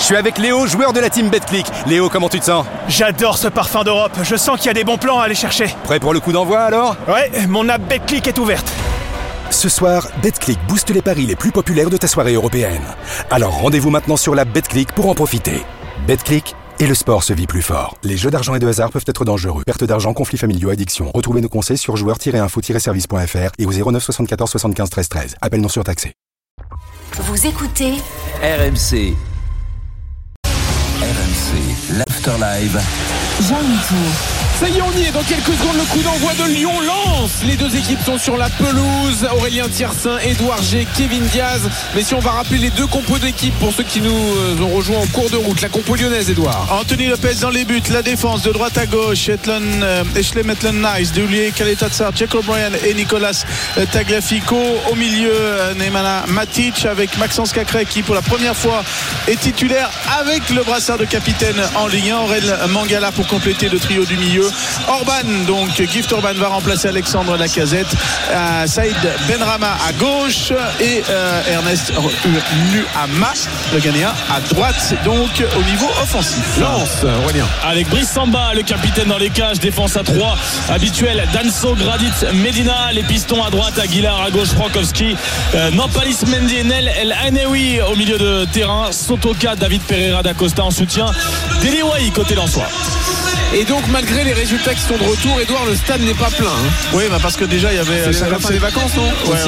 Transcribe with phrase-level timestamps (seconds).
[0.00, 1.66] Je suis avec Léo, joueur de la team BetClick.
[1.86, 2.64] Léo, comment tu te sens?
[2.88, 4.16] J'adore ce parfum d'Europe.
[4.22, 5.66] Je sens qu'il y a des bons plans à aller chercher.
[5.84, 6.96] Prêt pour le coup d'envoi alors?
[7.06, 8.66] Ouais, mon app BetClick est ouverte.
[9.50, 12.82] Ce soir, BetClick booste les paris les plus populaires de ta soirée européenne.
[13.30, 15.62] Alors rendez-vous maintenant sur la BetClick pour en profiter.
[16.06, 17.98] BetClick et le sport se vit plus fort.
[18.02, 19.64] Les jeux d'argent et de hasard peuvent être dangereux.
[19.66, 21.10] Perte d'argent, conflits familiaux, addiction.
[21.14, 25.36] Retrouvez nos conseils sur joueurs-info-service.fr et au 09 74 75 13 13.
[25.42, 26.14] Appel non surtaxé.
[27.18, 27.96] Vous écoutez
[28.42, 29.14] RMC.
[32.20, 32.78] RMC, l'Afterlive.
[33.40, 33.56] Jean
[33.88, 34.39] Tour.
[34.60, 35.10] Ça y est, on y est.
[35.10, 37.42] Dans quelques secondes, le coup d'envoi de Lyon lance.
[37.46, 39.26] Les deux équipes sont sur la pelouse.
[39.34, 41.62] Aurélien Tiersin, Edouard G, Kevin Diaz.
[41.94, 44.76] Mais si on va rappeler les deux compos d'équipe pour ceux qui nous euh, ont
[44.76, 46.68] rejoints en cours de route, la compo lyonnaise, Edouard.
[46.78, 50.76] Anthony Lopez dans les buts, la défense de droite à gauche, Etlan, euh, Ashley Maitland
[50.76, 53.44] Nice, Doulier, Kaletatsar, Jack O'Brien et Nicolas
[53.78, 54.60] euh, Tagliafico.
[54.90, 58.84] Au milieu, euh, Neymana Matic avec Maxence Cacré qui pour la première fois
[59.26, 62.18] est titulaire avec le brassard de capitaine en Ligue 1.
[62.18, 64.49] Aurel Mangala pour compléter le trio du milieu.
[64.88, 67.86] Orban, donc Gift Orban va remplacer Alexandre Lacazette.
[68.30, 68.96] Euh, Saïd
[69.28, 71.92] Benrama à gauche et euh, Ernest
[72.72, 73.32] Nuama,
[73.72, 76.58] le Ghanéen, à droite, donc au niveau offensif.
[76.60, 77.46] Lance, Aurélien.
[77.64, 80.36] Avec Brice Samba, le capitaine dans les cages, défense à 3
[80.70, 81.26] habituel.
[81.32, 85.16] Danso, Gradit, Medina, les pistons à droite, Aguilar à gauche, Frankowski,
[85.54, 90.70] euh, Nampalis Mendy, Nel El Anewi au milieu de terrain, Sotoka, David Pereira d'Acosta en
[90.70, 91.06] soutien,
[91.62, 92.68] Deliwai côté Lensois.
[93.52, 96.46] Et donc, malgré les résultats qui sont de retour, Edouard, le stade n'est pas plein.
[96.46, 96.70] hein.
[96.92, 98.12] Oui, bah parce que déjà il y avait.
[98.12, 99.02] C'est la fin des vacances, non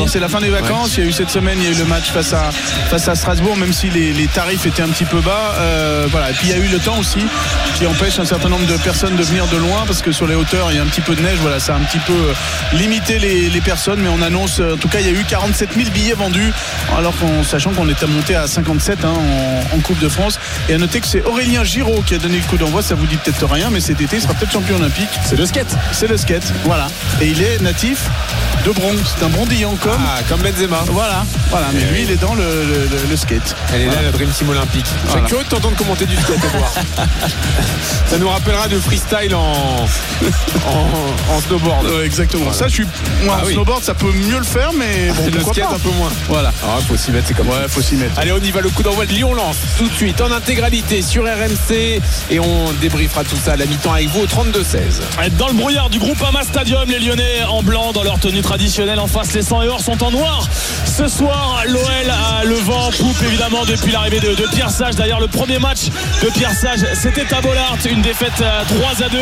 [0.08, 0.96] c'est la fin des vacances.
[0.96, 2.50] Il y a eu cette semaine, il y a eu le match face à,
[2.90, 5.54] face à Strasbourg, même si les, les tarifs étaient un petit peu bas.
[5.58, 6.30] Euh, voilà.
[6.30, 7.20] Et puis il y a eu le temps aussi
[7.76, 10.34] qui empêche un certain nombre de personnes de venir de loin parce que sur les
[10.34, 11.38] hauteurs il y a un petit peu de neige.
[11.40, 12.32] Voilà, ça a un petit peu euh,
[12.76, 14.58] limité les, les personnes, mais on annonce.
[14.58, 16.52] euh, En tout cas, il y a eu 47 000 billets vendus,
[16.98, 19.12] alors qu'en sachant qu'on était monté à 57 hein,
[19.72, 20.40] en, en Coupe de France.
[20.68, 22.82] Et à noter que c'est Aurélien Giraud qui a donné le coup d'envoi.
[22.82, 25.10] Ça vous dit peut-être rien, mais cet été il sera peut-être champion olympique.
[25.22, 25.76] C'est le skate.
[25.92, 26.88] C'est le skate, voilà.
[27.20, 28.08] Et il est natif
[28.64, 28.94] de Bron.
[29.04, 29.92] C'est un brondillant comme.
[29.98, 30.82] Ah, comme Benzema.
[30.86, 31.66] Voilà, voilà.
[31.74, 33.56] Mais lui, il est dans le, le- le- le skate.
[33.74, 34.86] Elle est là, la Dream Team Olympique.
[35.06, 35.22] Voilà.
[35.22, 36.38] C'est curieux de t'entendre commenter du skate.
[38.06, 39.86] Ça nous rappellera de freestyle en,
[40.66, 41.86] en, en snowboard.
[41.86, 42.52] Ouais, exactement.
[42.52, 42.86] Ça, je suis.
[43.24, 43.54] Moi, Ah en oui.
[43.54, 45.74] snowboard, ça peut mieux le faire, mais bon, le skate pas.
[45.76, 46.10] un peu moins.
[46.28, 46.52] Voilà.
[46.64, 48.18] Ah, faut s'y mettre, c'est comme Ouais, faut s'y mettre.
[48.18, 48.60] Allez, on y va.
[48.60, 52.00] Le coup d'envoi de Lyon lance tout de suite en intégralité sur RMC
[52.30, 55.30] et on débriefera tout ça à la mi-temps avec vous au 32-16.
[55.38, 58.51] Dans le brouillard du groupe Ama Stadium, les Lyonnais en blanc dans leur tenue traditionnelle.
[58.52, 60.46] En face, les 100 et or sont en noir.
[60.84, 64.94] Ce soir, l'OL a le vent en poupe évidemment depuis l'arrivée de, Pierre Sage.
[64.94, 65.86] D'ailleurs, le premier match
[66.22, 67.78] de Pierre Sage, c'était à Bollard.
[67.90, 69.18] Une défaite à 3 à 2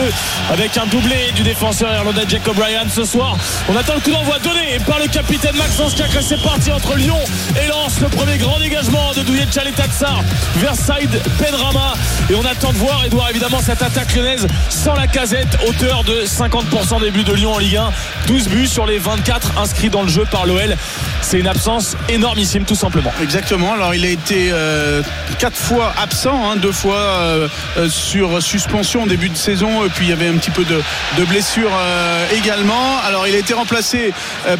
[0.52, 2.82] avec un doublé du défenseur irlandais Jack O'Brien.
[2.92, 3.36] Ce soir,
[3.68, 6.22] on attend le coup d'envoi donné par le capitaine Maxence Cacré.
[6.22, 7.18] C'est parti entre Lyon
[7.62, 8.00] et Lens.
[8.00, 10.24] Le premier grand dégagement de Douillet Tchaletatsar
[10.56, 11.94] vers Saïd Benrama.
[12.30, 16.24] Et on attend de voir, Edouard, évidemment, cette attaque lyonnaise sans la casette, auteur de
[16.24, 17.92] 50% des buts de Lyon en Ligue 1.
[18.26, 20.76] 12 buts sur les 24 inscrits dans le jeu par l'OL.
[21.20, 23.12] C'est une absence énormissime, tout simplement.
[23.22, 23.74] Exactement.
[23.74, 25.02] Alors, il a été euh,
[25.38, 30.06] quatre fois absent, hein, deux fois euh, euh, sur suspension en début de saison, puis
[30.06, 32.98] il y avait un petit peu de, euh, également.
[33.06, 34.12] Alors, il a été remplacé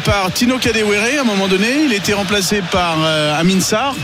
[0.05, 1.83] par Tino Kadewere à un moment donné.
[1.85, 2.97] Il a été remplacé par
[3.37, 3.95] Amin Sarr.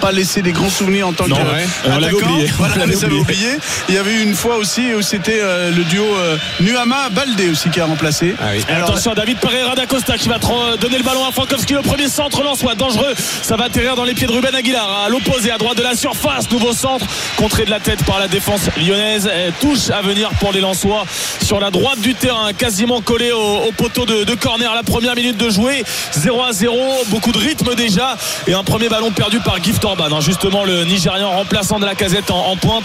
[0.00, 1.66] Pas laissé des grands souvenirs en tant Non, que ouais.
[1.86, 2.50] On l'avait oublié.
[2.58, 3.46] Voilà, On on l'avait les avait oublié.
[3.46, 3.58] oubliés.
[3.88, 7.48] Il y avait eu une fois aussi où c'était euh, le duo euh, Nuama Baldé
[7.50, 8.34] aussi qui a remplacé.
[8.40, 8.64] Ah oui.
[8.68, 11.72] Et attention à David Pereira d'Acosta qui va tro- donner le ballon à Frankowski.
[11.74, 13.14] Le premier centre Lensois dangereux.
[13.42, 15.04] Ça va atterrir dans les pieds de Ruben Aguilar.
[15.06, 16.50] À l'opposé, à droite de la surface.
[16.50, 17.06] Nouveau centre.
[17.36, 19.26] Contré de la tête par la défense lyonnaise.
[19.26, 21.04] Et touche à venir pour les Lensois
[21.42, 22.52] sur la droite du terrain.
[22.52, 24.74] Quasiment collé au, au poteau de, de corner.
[24.74, 25.84] La première minute de jouer.
[26.12, 26.76] 0 à 0.
[27.08, 28.16] Beaucoup de rythme déjà.
[28.46, 29.84] Et un premier ballon perdu par Gift
[30.20, 32.84] Justement, le Nigérian remplaçant de la casette en, pointe.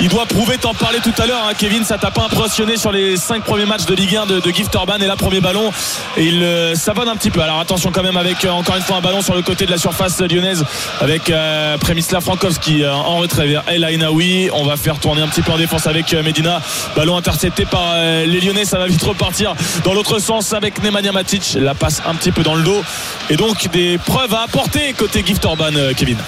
[0.00, 1.84] Il doit prouver, t'en parlais tout à l'heure, hein, Kevin.
[1.84, 4.74] Ça t'a pas impressionné sur les 5 premiers matchs de Ligue 1 de, de Gift
[4.76, 5.72] Orban et là, premier ballon.
[6.16, 7.40] Et il euh, savonne un petit peu.
[7.40, 9.70] Alors attention quand même avec euh, encore une fois un ballon sur le côté de
[9.70, 10.64] la surface lyonnaise
[11.00, 14.50] avec euh, Premislav Frankowski euh, en retrait vers El Ainaoui.
[14.52, 16.60] On va faire tourner un petit peu en défense avec euh, Medina.
[16.96, 18.64] Ballon intercepté par les Lyonnais.
[18.64, 19.54] Ça va vite repartir
[19.84, 21.56] dans l'autre sens avec Nemanja Matic.
[21.60, 22.82] La passe un petit peu dans le dos.
[23.30, 26.18] Et donc des preuves à apporter côté Gift Orban, Kevin.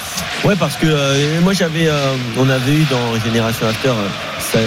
[0.45, 4.09] Ouais, parce que euh, moi j'avais, euh, on avait eu dans Génération After euh,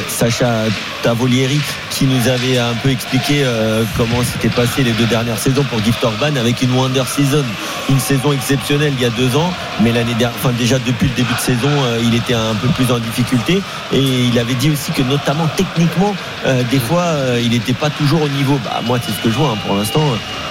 [0.07, 0.65] Sacha
[1.03, 1.59] Tavolieri
[1.91, 5.83] qui nous avait un peu expliqué euh, comment s'était passé les deux dernières saisons pour
[5.83, 7.43] Gift Orban avec une Wonder Season,
[7.89, 9.51] une saison exceptionnelle il y a deux ans,
[9.81, 12.67] mais l'année dernière, enfin déjà depuis le début de saison, euh, il était un peu
[12.69, 13.61] plus en difficulté
[13.93, 16.15] et il avait dit aussi que notamment techniquement,
[16.45, 17.05] euh, des fois,
[17.41, 18.59] il n'était pas toujours au niveau.
[18.63, 20.01] Bah, moi, c'est ce que je vois hein, pour l'instant.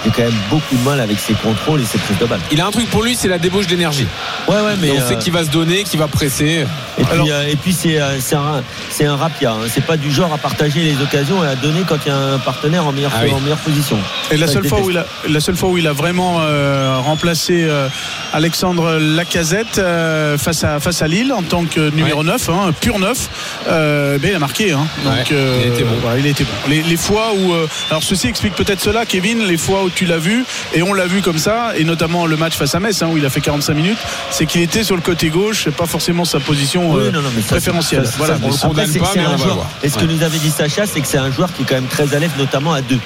[0.03, 2.39] J'ai quand même beaucoup de mal avec ses contrôles et ses prises de balle.
[2.51, 4.07] Il a un truc pour lui, c'est la débauche d'énergie.
[4.47, 6.65] Ouais, ouais, mais on sait qu'il va se donner, qu'il va presser.
[6.97, 7.19] Et puis,
[7.61, 9.51] puis c'est un, c'est un rapia.
[9.51, 9.67] Hein.
[9.73, 12.17] C'est pas du genre à partager les occasions et à donner quand il y a
[12.17, 13.97] un partenaire en meilleure, Ah en meilleure position.
[14.31, 16.97] Et la seule, fois où il a, la seule fois où il a vraiment euh,
[16.99, 17.87] remplacé euh,
[18.33, 22.99] Alexandre Lacazette euh, face, à, face à Lille en tant que numéro 9, hein, pur
[22.99, 23.29] 9,
[23.67, 24.71] euh, ben, il a marqué.
[24.71, 24.87] hein.
[25.03, 25.25] Donc, Ouais,
[25.65, 25.95] il a été bon.
[26.01, 26.49] voilà, il a été bon.
[26.69, 27.53] Les, les fois où.
[27.53, 30.43] euh, alors ceci explique peut-être cela, Kevin, les fois où tu l'as vu,
[30.73, 33.17] et on l'a vu comme ça, et notamment le match face à Metz, hein, où
[33.17, 33.97] il a fait 45 minutes,
[34.29, 37.41] c'est qu'il était sur le côté gauche, pas forcément sa position Oui, non, non, mais
[37.41, 38.05] ça, préférentielle.
[38.05, 38.33] ça, ça, voilà.
[38.35, 39.69] ça, on le condamne pas, c'est mais un on va joueur- voir.
[39.83, 41.75] Et ce que nous avait dit Sacha, c'est que c'est un joueur qui est quand
[41.75, 42.99] même très à l'aise, notamment à deux.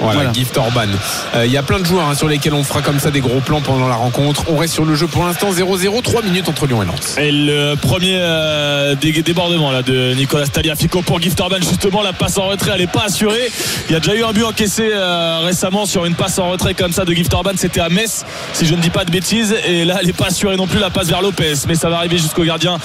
[0.00, 0.32] Voilà, Voilà.
[0.32, 0.86] Gift Orban.
[1.34, 3.20] Euh, Il y a plein de joueurs hein, sur lesquels on fera comme ça des
[3.20, 4.44] gros plans pendant la rencontre.
[4.48, 7.16] On reste sur le jeu pour l'instant 0-0, 3 minutes entre Lyon et Lens.
[7.18, 12.12] Et le premier euh, dé- débordement là, de Nicolas Taliafico pour Gift Orban, justement, la
[12.12, 13.50] passe en retrait, elle n'est pas assurée.
[13.88, 16.74] Il y a déjà eu un but encaissé euh, récemment sur une passe en retrait
[16.74, 17.50] comme ça de Gift Orban.
[17.56, 19.54] C'était à Metz, si je ne dis pas de bêtises.
[19.66, 21.54] Et là, elle n'est pas assurée non plus, la passe vers Lopez.
[21.68, 22.78] Mais ça va arriver jusqu'au gardien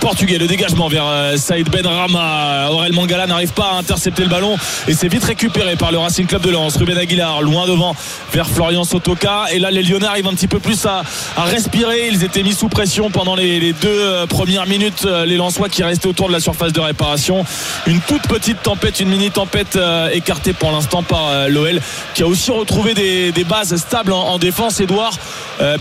[0.00, 0.38] portugais.
[0.38, 1.04] Le dégagement vers
[1.36, 2.68] Saïd Ben Rama.
[2.70, 4.56] Aurel Mangala n'arrive pas à intercepter le ballon.
[4.88, 6.59] Et c'est vite récupéré par le Racing Club de Lens.
[6.68, 7.94] Ruben Aguilar, loin devant
[8.32, 9.44] vers Florian Sotoka.
[9.52, 11.02] Et là, les Lyonnais arrivent un petit peu plus à,
[11.36, 12.08] respirer.
[12.12, 15.04] Ils étaient mis sous pression pendant les, deux euh, premières minutes.
[15.06, 17.44] euh, Les Lensois qui restaient autour de la surface de réparation.
[17.86, 21.80] Une toute petite tempête, une mini tempête euh, écartée pour l'instant par euh, l'OL
[22.14, 24.80] qui a aussi retrouvé des, bases stables en, en défense.
[24.80, 25.14] Edouard,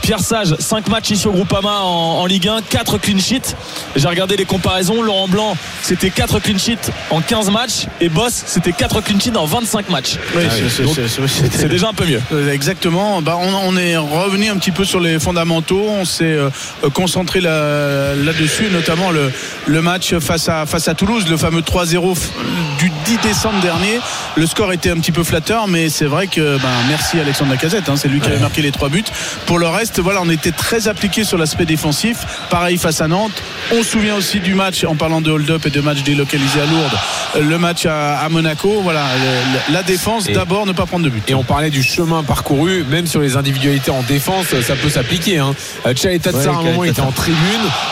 [0.02, 3.56] Pierre Sage, 5 matchs ici au Groupama en, en Ligue 1, 4 clean sheets.
[3.96, 5.02] J'ai regardé les comparaisons.
[5.02, 7.86] Laurent Blanc, c'était 4 clean sheets en 15 matchs.
[8.02, 10.18] Et Boss, c'était 4 clean sheets en 25 matchs.
[10.70, 12.22] C'est- déjà un peu mieux.
[12.34, 13.22] Euh, Exactement.
[13.22, 15.86] Bah, on, on est revenu un petit peu sur les fondamentaux.
[15.90, 16.50] On s'est euh,
[16.94, 19.32] concentré là- là-dessus, notamment le,
[19.66, 22.18] le match face à, face à Toulouse, le fameux 3-0 f-
[22.80, 24.00] du 10 décembre dernier.
[24.36, 27.90] Le score était un petit peu flatteur, mais c'est vrai que ben, merci Alexandre Lacazette.
[27.90, 29.04] hein, c'est lui qui avait marqué les trois buts.
[29.46, 32.18] Pour le reste, voilà, on était très appliqué sur l'aspect défensif.
[32.50, 33.42] Pareil face à Nantes.
[33.72, 36.66] On se souvient aussi du match, en parlant de hold-up et de match délocalisé à
[36.66, 36.98] Lourdes,
[37.36, 38.82] euh, le match à, à Monaco.
[38.82, 39.06] Voilà,
[39.68, 41.24] le- la défense Et- d'abord, ne pas prendre de but.
[41.30, 45.38] Et on parlait du chemin parcouru, même sur les individualités en défense, ça peut s'appliquer.
[45.38, 45.54] Hein.
[45.86, 47.38] Euh, Chaeta Ouais, à un moment, il était en tribune.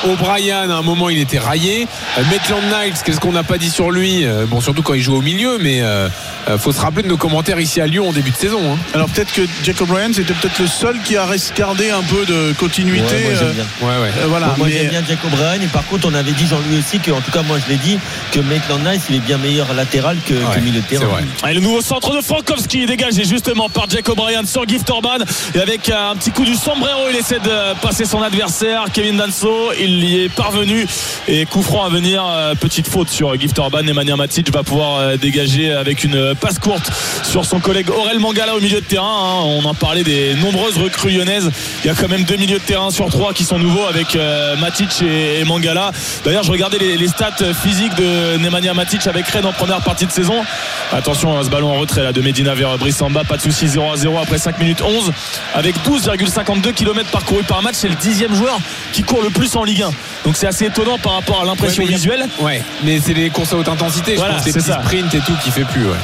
[0.06, 1.88] O'Brien, à un moment, il était raillé.
[2.18, 4.26] Euh, Maitland Niles, qu'est-ce qu'on n'a pas dit sur lui?
[4.26, 6.08] Euh, Bon, surtout quand il joue au milieu, mais euh,
[6.50, 8.60] euh, faut se rappeler de nos commentaires ici à Lyon en début de saison.
[8.74, 8.78] hein.
[8.94, 12.26] Alors peut-être que Jacob Ryan c'était peut-être le seul qui a res- gardé un peu
[12.26, 13.02] de continuité.
[13.16, 13.66] Ouais, moi, j'aime euh, bien.
[13.82, 14.10] Ouais, ouais.
[14.20, 16.48] euh, voilà, Bon, moi mais- j'aime bien Jacob Bryan et par contre on avait dit
[16.48, 18.00] Jean-Louis aussi que en tout cas moi je l'ai dit
[18.32, 21.12] que Maitland Nice il est bien meilleur latéral que, que milieu de c'est terrain.
[21.12, 21.52] vrai.
[21.52, 22.22] Et le nouveau centre de
[22.58, 25.20] Frankowski dégagé justement par Jacob Ryan sur Gift Orban.
[25.54, 29.72] Et avec un petit coup du sombrero il essaie de passer son adversaire Kevin Danso.
[29.80, 30.88] Il y est parvenu.
[31.28, 33.84] Et coup franc à venir euh, petite faute sur Gift Orban.
[33.84, 36.90] Nemanja Matic va pouvoir euh, dégager avec une passe courte
[37.24, 39.44] sur son collègue Aurel Mangala au milieu de terrain hein.
[39.46, 41.52] on en parlait des nombreuses recrues lyonnaises.
[41.84, 44.16] Il y a quand même deux milieux de terrain sur trois qui sont nouveaux avec
[44.16, 45.92] euh, Matic et, Mangala.
[46.26, 50.12] D'ailleurs je regardais les, stats physiques de Nemanja Matic avec Rennes en première partie de
[50.12, 50.44] saison.
[50.92, 53.92] Attention à ce ballon en retrait là de Medina vers Brissamba, pas de souci 0
[53.92, 55.12] à 0 après 5 minutes 11
[55.56, 58.60] avec 12,52 km parcourus par match, c'est le dixième joueur
[58.94, 59.90] qui court le plus en Ligue 1.
[60.24, 62.28] Donc c'est assez étonnant par rapport à l'impression Ouais, a- visuelle.
[62.40, 64.82] Ouais, mais c'est les courses à haute intensité, je Voilà, pense, les c'est ça.
[64.84, 65.84] sprints et tout qui fait plus.
[65.86, 65.98] Ouais.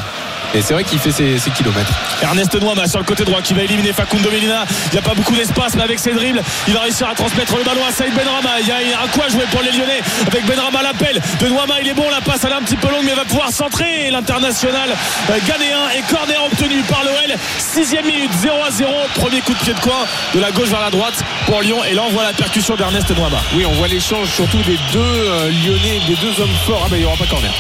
[0.54, 1.92] Et c'est vrai qu'il fait ses, ses kilomètres.
[2.22, 4.66] Ernest Noima sur le côté droit qui va éliminer Facundo Medina.
[4.88, 7.58] Il n'y a pas beaucoup d'espace, mais avec ses dribbles, il va réussir à transmettre
[7.58, 8.60] le ballon à Saïd Benrama.
[8.62, 11.20] Il y a il y a un quoi jouer pour les Lyonnais avec Benrama l'appel
[11.40, 11.76] de Noima.
[11.82, 14.12] Il est bon, la passe elle est un petit peu longue, mais va pouvoir centrer.
[14.12, 14.90] L'international
[15.30, 17.36] euh, ghanéen et corner obtenu par l'OL.
[17.58, 18.92] Sixième minute, 0 à 0.
[19.16, 20.06] Premier coup de pied de coin
[20.36, 21.16] de la gauche vers la droite
[21.48, 21.84] pour Lyon.
[21.90, 23.42] Et là, on voit la percussion d'Ernest Noima.
[23.56, 26.84] Oui, on voit l'échange surtout des deux euh, Lyonnais, des deux hommes forts.
[26.86, 27.52] Ah bah il n'y aura pas corner.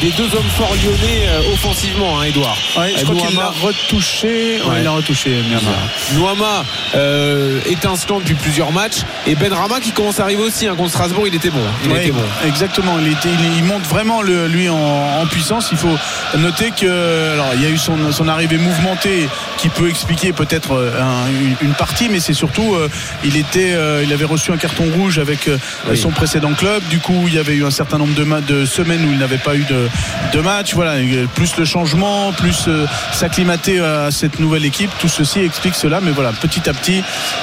[0.00, 2.41] Des deux hommes forts lyonnais euh, offensivement, hein, Edouard.
[2.76, 4.60] Ouais, je crois qu'il Noama- l'a retouché.
[4.62, 4.74] Ouais, Ouais.
[4.78, 5.74] il l'a retouché, Myanmar.
[6.14, 10.74] Noama euh, étincelant depuis plusieurs matchs et Ben Rama qui commence à arriver aussi hein,
[10.76, 13.82] contre Strasbourg il était bon il Ouais, était bon Exactement, il, était- il- il monte
[13.86, 15.68] vraiment le- lui en, en puissance.
[15.72, 15.96] Il faut
[16.38, 20.72] noter que alors il y a eu son, son arrivée mouvementée qui peut expliquer peut-être
[20.72, 22.88] euh, un- une, une partie, mais c'est surtout euh,
[23.24, 25.58] il était euh, il avait reçu un carton rouge avec euh,
[25.88, 25.96] Oui.
[25.96, 26.82] son précédent club.
[26.88, 29.18] Du coup, il y avait eu un certain nombre de, ma- de semaines où il
[29.18, 29.88] n'avait pas eu de,
[30.32, 30.74] de match.
[30.74, 30.94] Voilà,
[31.34, 34.90] plus le changement, en plus euh, s'acclimater à cette nouvelle équipe.
[35.00, 37.02] Tout ceci explique cela, mais voilà, petit à petit.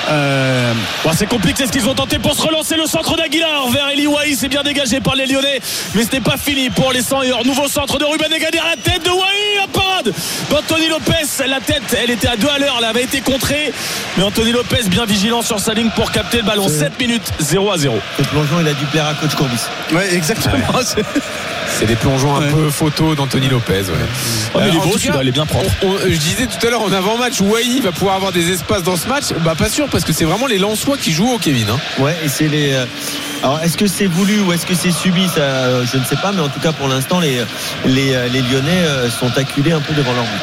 [0.09, 3.89] euh, Bon, c'est compliqué ce qu'ils ont tenté pour se relancer le centre d'Aguilar vers
[3.89, 5.59] Eli Wahi c'est bien dégagé par les Lyonnais
[5.95, 8.75] mais ce n'est pas fini pour les 100 heures nouveau centre de Ruben Egadir la
[8.81, 10.13] tête de Wahi la parade
[10.49, 13.71] d'Anthony Lopez la tête elle était à 2 à l'heure elle avait été contrée
[14.17, 17.71] mais Anthony Lopez bien vigilant sur sa ligne pour capter le ballon 7 minutes 0
[17.71, 19.59] à 0 Ce plongeon, il a dû plaire à coach Courbis.
[19.93, 20.57] ouais, exactement.
[20.83, 21.03] C'est-
[21.77, 22.51] C'est des plongeons un Ouais.
[22.51, 23.73] peu photos d'Anthony Lopez.
[23.81, 23.93] ouais.
[24.55, 25.69] Oh, mais il est en beau, tout celui-là, cas, il est bien propre.
[25.83, 28.83] on- on- je disais tout à l'heure en avant-match, Wai va pouvoir avoir des espaces
[28.83, 29.25] dans ce match.
[29.43, 31.67] Bah pas sûr parce que c'est vraiment les Lensois qui jouent au Kevin.
[31.69, 31.79] hein.
[31.99, 32.73] Ouais, et c'est les.
[32.73, 32.85] euh,
[33.43, 36.17] Alors, est-ce que c'est voulu ou est-ce que c'est subi Ça, euh, je ne sais
[36.17, 37.41] pas, mais en tout cas, pour l'instant, les,
[37.85, 38.83] les, euh, les Lyonnais
[39.17, 40.41] sont acculés un peu devant leur but.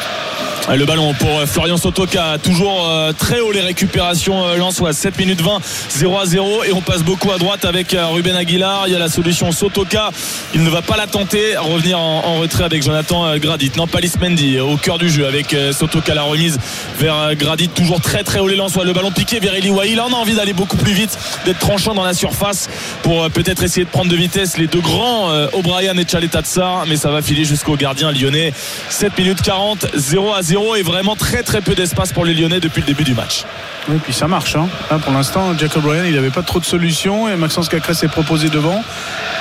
[0.75, 4.96] Le ballon pour euh, Florian Sotoka, toujours euh, très haut les récupérations euh, lensoises.
[4.96, 8.35] 7 minutes 20, 0 à 0 et on passe beaucoup à droite avec euh, Ruben
[8.35, 8.88] Aguilar.
[8.88, 10.11] Il y a la solution Sotoka,
[10.54, 13.70] il ne va pas la tenter, revenir en, retrait avec Jonathan euh, Gradit.
[13.76, 16.58] Non, Palis Mendy euh, au cœur du jeu avec euh, Sotoka la remise
[16.99, 18.85] vers euh, Gradit, toujours très très haut les lensois.
[18.85, 19.94] Le ballon piqué vers Eli Wahi.
[19.94, 22.68] Là, on a envie d'aller beaucoup plus vite, d'être tranchant dans la surface
[23.02, 26.87] pour euh, peut-être essayer de prendre de vitesse les deux grands euh, O'Brien et Tsar,
[26.88, 28.52] mais ça va filer jusqu'au gardien lyonnais.
[28.88, 32.60] 7 minutes 40, 0 à 0 et vraiment très très peu d'espace pour les Lyonnais
[32.60, 33.44] depuis le début du match.
[33.88, 34.56] Oui, puis ça marche.
[34.56, 34.68] hein.
[34.90, 38.08] Là, pour l'instant, Jacob Bryan, il n'avait pas trop de solutions et Maxence Cacré s'est
[38.08, 38.82] proposé devant.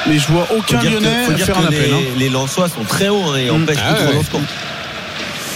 [0.07, 1.81] Mais je vois Faut aucun que, Lyonnais faut dire faire que un appel.
[1.89, 1.99] les, hein.
[2.17, 3.63] les Lensois sont très hauts et Mm.
[3.63, 4.41] empêchent Ah tout ouais.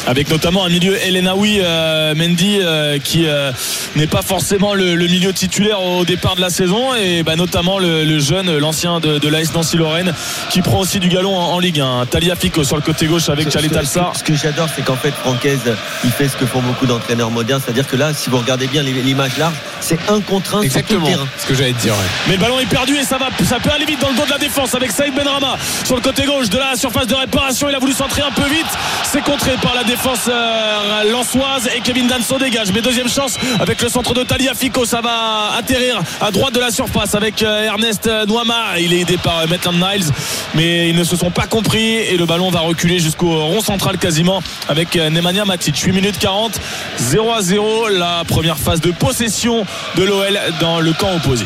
[0.08, 3.52] Avec notamment un milieu Elenaoui euh, Mendy euh, qui euh,
[3.96, 7.80] n'est pas forcément le, le milieu titulaire au départ de la saison et bah, notamment
[7.80, 10.14] le, le jeune l'ancien de, de l'AS Nancy Lorraine
[10.50, 13.30] qui prend aussi du galon en, en Ligue 1 Talia Fico sur le côté gauche
[13.30, 15.60] avec Chalet ce, que- Alsar ce que j'adore, c'est qu'en fait, Francaise,
[16.04, 18.82] il fait ce que font beaucoup d'entraîneurs modernes, c'est-à-dire que là, si vous regardez bien
[18.84, 21.06] l'image large, c'est un contre un sur tout Exactement.
[21.06, 21.28] le terrain.
[21.38, 21.94] Ce que j'allais te dire.
[21.94, 22.00] ouais.
[22.28, 24.26] Mais le ballon est perdu et ça va, ça peut aller vite dans le dos
[24.26, 27.70] de la défense avec Saïd Benrama sur le côté gauche de la surface de réparation.
[27.70, 28.66] Il a voulu centrer un peu vite.
[29.04, 32.72] C'est contré par la défense euh, lançoise et Kevin Danso dégage.
[32.72, 34.86] Mais deuxième chance avec le centre de Talia Fico.
[34.86, 38.80] Ça va atterrir à droite de la surface avec euh, Ernest Noama.
[38.80, 40.06] Il est aidé par euh, Maitland Niles,
[40.54, 43.98] mais ils ne se sont pas compris et le ballon va reculer jusqu'au rond central
[43.98, 45.76] quasiment avec euh, Nemanja Matic.
[45.76, 46.62] 8 minutes 40,
[46.98, 47.88] 0 à 0.
[47.90, 49.66] La première phase de possession
[49.96, 51.46] de l'OL dans le camp opposé.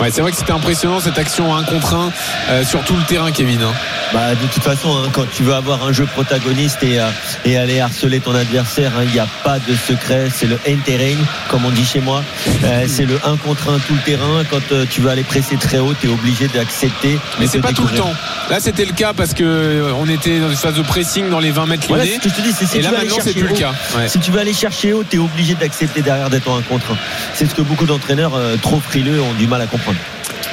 [0.00, 2.10] Ouais, c'est vrai que c'était impressionnant cette action 1 contre 1
[2.50, 3.62] euh, sur tout le terrain, Kevin.
[3.62, 3.72] hein.
[4.12, 7.08] Bah, de toute façon, hein, quand tu veux avoir un jeu protagoniste et, euh,
[7.44, 10.28] et aller harceler ton adversaire, hein, il n'y a pas de secret.
[10.34, 11.16] C'est le end-terrain,
[11.48, 12.22] comme on dit chez moi.
[12.64, 14.42] Euh, c'est le 1 contre 1 tout le terrain.
[14.50, 17.18] Quand tu veux aller presser très haut, tu es obligé d'accepter.
[17.38, 18.12] Mais c'est pas tout le temps.
[18.50, 21.50] Là, c'était le cas parce que on était dans une phase de pressing dans les
[21.50, 23.16] 20 mètres c'est ce que je te dis, c'est si Et tu là, veux maintenant,
[23.22, 23.72] c'est plus le cas.
[23.96, 24.08] Ouais.
[24.08, 26.92] Si tu veux aller chercher haut, tu es obligé d'accepter derrière d'être en 1 contre
[26.92, 26.96] 1.
[27.34, 29.81] C'est ce que beaucoup d'entraîneurs trop frileux ont du mal à comprendre.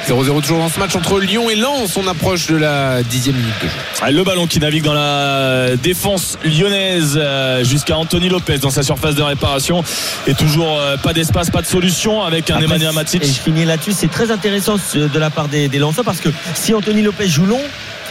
[0.08, 1.96] 0-0 toujours dans ce match entre Lyon et Lens.
[1.96, 3.74] On approche de la dixième minute de jeu.
[4.02, 8.82] Ah, Le ballon qui navigue dans la défense lyonnaise euh, jusqu'à Anthony Lopez dans sa
[8.82, 9.84] surface de réparation.
[10.26, 13.22] Et toujours euh, pas d'espace, pas de solution avec un Après, Nemanja Matic.
[13.22, 16.20] Et je finis là-dessus, c'est très intéressant ce- de la part des, des lanceurs parce
[16.20, 17.60] que si Anthony Lopez joue long,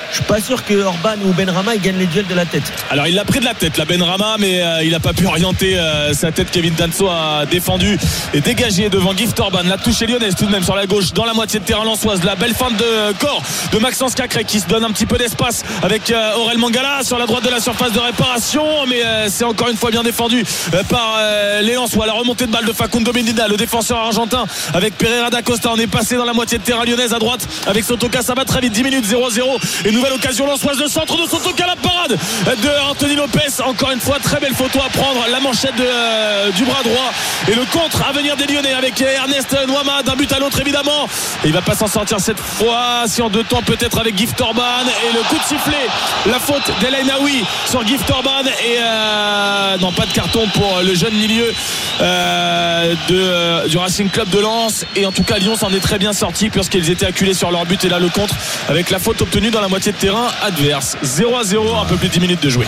[0.10, 2.64] je suis pas sûr que Orban ou Benrama ils gagnent les duels de la tête.
[2.90, 5.26] Alors il l'a pris de la tête, la Benrama, mais euh, il n'a pas pu
[5.26, 6.50] orienter euh, sa tête.
[6.52, 7.98] Kevin Danso a défendu
[8.34, 9.64] et dégagé devant Gift Orban.
[9.66, 11.86] La touche est lyonnaise tout de même sur la gauche, dans la moitié de terrain
[11.86, 12.24] lançoise.
[12.24, 15.64] La belle fin de corps de Maxence Cacré qui se donne un petit peu d'espace
[15.84, 18.64] avec euh, Aurel Mangala sur la droite de la surface de réparation.
[18.88, 20.44] Mais c'est encore une fois bien défendu
[20.90, 21.20] par
[21.62, 22.06] les Lensois.
[22.06, 25.70] La remontée de balle de Facundo Medina, le défenseur argentin avec Pereira da Costa.
[25.74, 28.22] On est passé dans la moitié de terrain lyonnaise à droite avec Sotoka.
[28.36, 29.42] Va très vite, 10 minutes 0-0.
[29.86, 31.66] Et nouvelle occasion lançoise de centre de Sotoka.
[31.68, 32.18] La parade
[32.64, 33.62] de Anthony Lopez.
[33.66, 35.26] Encore une fois, très belle photo à prendre.
[35.30, 37.12] La manchette euh, du bras droit.
[37.50, 41.08] Et le contre à venir des Lyonnais avec Ernest Noama d'un but à l'autre évidemment.
[41.44, 43.04] Et il va pas s'en sortir cette fois.
[43.08, 44.62] Si en deux temps peut-être avec Gift Orban.
[45.10, 45.88] Et le coup de sifflet.
[46.28, 48.44] La faute d'Elainaoui sur Gift Orban.
[48.46, 51.52] Et euh, non, pas de carton pour le jeune milieu
[52.00, 54.86] euh, de, du Racing Club de Lens.
[54.96, 57.66] Et en tout cas, Lyon s'en est très bien sorti puisqu'ils étaient acculés sur leur
[57.66, 57.84] but.
[57.84, 58.36] Et là, le contre
[58.70, 60.98] avec la faute obtenue dans la moitié de terrain adverse.
[61.04, 62.68] 0 à 0, un peu plus de 10 minutes de jouer.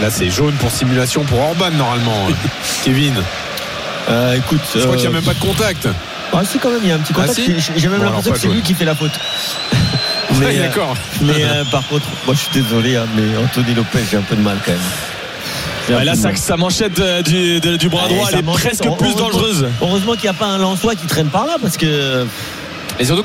[0.00, 2.26] Là, c'est jaune pour simulation pour Orban normalement.
[2.84, 3.14] Kevin,
[4.08, 5.88] Euh, écoute, je crois euh, qu'il n'y a même pas de contact.
[6.32, 7.32] Ah si quand même, il y a un petit contact.
[7.38, 9.12] Ah, si J'ai- même Bon, l'impression que c'est lui qui fait la faute.
[10.40, 10.94] Ouais, euh, D'accord.
[11.22, 14.34] Mais euh, par contre, moi je suis désolé, hein, mais Anthony Lopez, j'ai un peu
[14.34, 16.04] de mal quand même.
[16.04, 19.68] Là, manchette euh, du, du bras Et droit, elle est presque plus dangereuse.
[19.80, 22.26] Heureusement qu'il n'y a pas un Lensois qui traîne par là parce que
[22.98, 23.22] Et surtout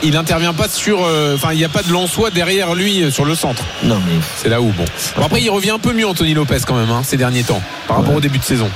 [0.00, 1.04] qu'il n'intervient pas sur.
[1.04, 3.62] euh, Enfin, il n'y a pas de Lensois derrière lui euh, sur le centre.
[3.84, 4.84] non mais C'est là où bon.
[5.16, 7.62] Bon, après, il revient un peu mieux Anthony Lopez quand même hein, ces derniers temps
[7.86, 8.18] par rapport Ouais.
[8.18, 8.68] au début de saison.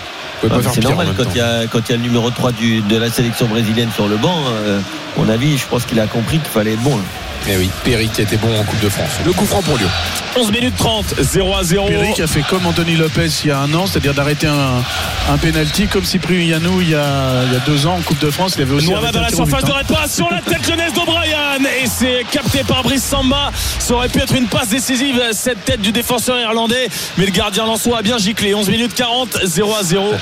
[0.50, 2.80] Ah, c'est normal quand il y a quand il y a le numéro 3 du,
[2.80, 4.34] de la sélection brésilienne sur le banc.
[4.48, 4.80] euh,
[5.16, 6.96] mon avis, je pense qu'il a compris qu'il fallait être bon.
[6.96, 7.02] là.
[7.48, 9.10] Eh oui, Perry qui était bon en Coupe de France.
[9.24, 9.88] Le coup franc pour Lyon.
[10.36, 11.86] 11 minutes 30, 0 à 0.
[11.88, 14.82] Perry qui a fait comme Anthony Lopez il y a un an, c'est-à-dire d'arrêter un,
[15.30, 18.20] un penalty comme Cyprien Yanou il y, a, il y a deux ans en Coupe
[18.20, 18.54] de France.
[18.56, 19.76] Il avait aussi Noama dans la surface de hein.
[19.76, 21.42] réparation, la tête jeunesse d'O'Brien
[21.82, 23.50] et c'est capté par Brice Samba.
[23.78, 27.66] Ça aurait pu être une passe décisive, cette tête du défenseur irlandais, mais le gardien
[27.66, 28.54] Lançois a bien giclé.
[28.54, 30.14] 11 minutes 40, 0 à 0.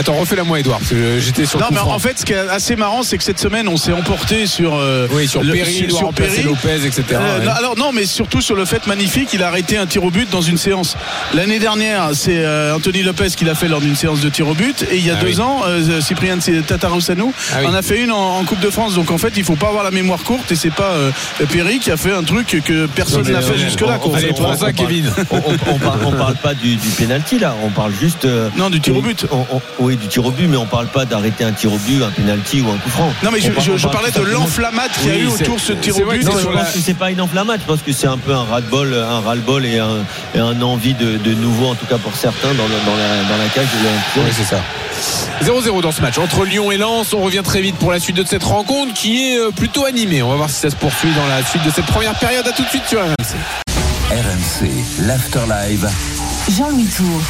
[0.00, 1.94] Attends, refais-la moi, Edouard, parce que j'étais sur Non, coup mais franc.
[1.94, 4.74] en fait, ce qui est assez marrant, c'est que cette semaine, on s'est emporté sur.
[4.74, 7.02] euh, Oui, sur le- Perry, remplacer Lopez, etc.
[7.12, 7.44] Euh, ouais.
[7.44, 10.10] non, alors non, mais surtout sur le fait magnifique, il a arrêté un tir au
[10.10, 10.96] but dans une séance.
[11.34, 14.54] L'année dernière, c'est euh, Anthony Lopez qui l'a fait lors d'une séance de tir au
[14.54, 15.40] but, et il y a Ah deux oui.
[15.40, 17.66] ans, euh, Cyprien Tataroussanou Ah oui.
[17.66, 18.94] en a fait une en, en Coupe de France.
[18.94, 21.10] Donc en fait, il faut pas avoir la mémoire courte, et c'est pas euh,
[21.52, 23.98] Perry qui a fait un truc que personne n'a fait jusque-là.
[24.02, 25.10] on- on- parle- Kevin.
[25.30, 28.24] On, on, on parle, on parle pas du, du penalty là, on parle juste.
[28.24, 29.26] euh, Non, du tir au but.
[29.30, 29.46] on-
[29.78, 32.02] on- oui, du tir au but, mais on parle pas d'arrêter un tir au but,
[32.02, 33.12] un penalty ou un coup franc.
[33.24, 33.50] Non, mais je,
[33.88, 36.24] parlais de l'enflammade qu'il y a Oui, eu autour de ce tir au but.
[36.24, 37.60] Non, c'est je pense la- que c'est pas une enflammade.
[37.60, 39.98] Je pense que c'est un peu un ras-de-bol, un ras-le-bol et un,
[40.34, 43.22] et un envie de, de nouveau, en tout cas pour certains, dans, le- dans, la,
[43.28, 44.20] dans la cage de.
[44.20, 44.60] Oui, c'est ça.
[45.44, 47.12] 0-0 dans ce match entre Lyon et Lens.
[47.14, 50.22] On revient très vite pour la suite de cette rencontre qui est euh, plutôt animée.
[50.22, 52.46] On va voir si ça se poursuit dans la suite de cette première période.
[52.46, 53.36] À tout de suite sur RMC.
[54.10, 54.68] RMC,
[55.06, 55.88] l'Afterlive.
[56.48, 57.20] Jean-Louis Tour.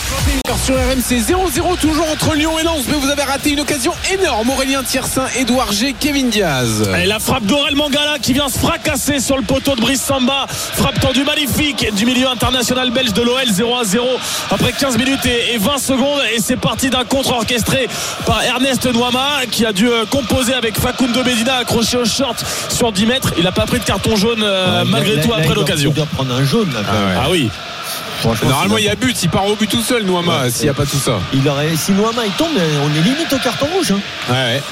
[0.64, 2.84] Sur RMC 0-0 toujours entre Lyon et Lens.
[2.88, 4.50] Mais vous avez raté une occasion énorme.
[4.50, 6.88] Aurélien Tiersin, Edouard G, Kevin Diaz.
[7.02, 10.46] Et la frappe d'Aurel Mangala qui vient se fracasser sur le poteau de Brice Samba.
[10.48, 14.06] Frappe tendue magnifique du milieu international belge de l'OL 0 à 0
[14.50, 16.20] après 15 minutes et et 20 secondes.
[16.34, 17.88] Et c'est parti d'un contre orchestré
[18.26, 22.92] par Ernest Noama qui a dû euh, composer avec Facundo Medina accroché au short sur
[22.92, 23.32] 10 mètres.
[23.38, 25.90] Il n'a pas pris de carton jaune euh, Ouais, malgré là- tout là, après l'occasion.
[25.90, 26.80] Il doit prendre un jaune là.
[27.18, 27.50] Ah oui.
[28.24, 29.22] Normalement, il y a but.
[29.22, 31.20] Il part au but tout seul, Noama, s'il n'y a pas tout ça.
[31.32, 32.48] Il aurait, si Noama il tombe,
[32.84, 33.92] on est limite au carton rouge.
[33.92, 34.00] hein.
[34.28, 34.62] Ouais, ouais.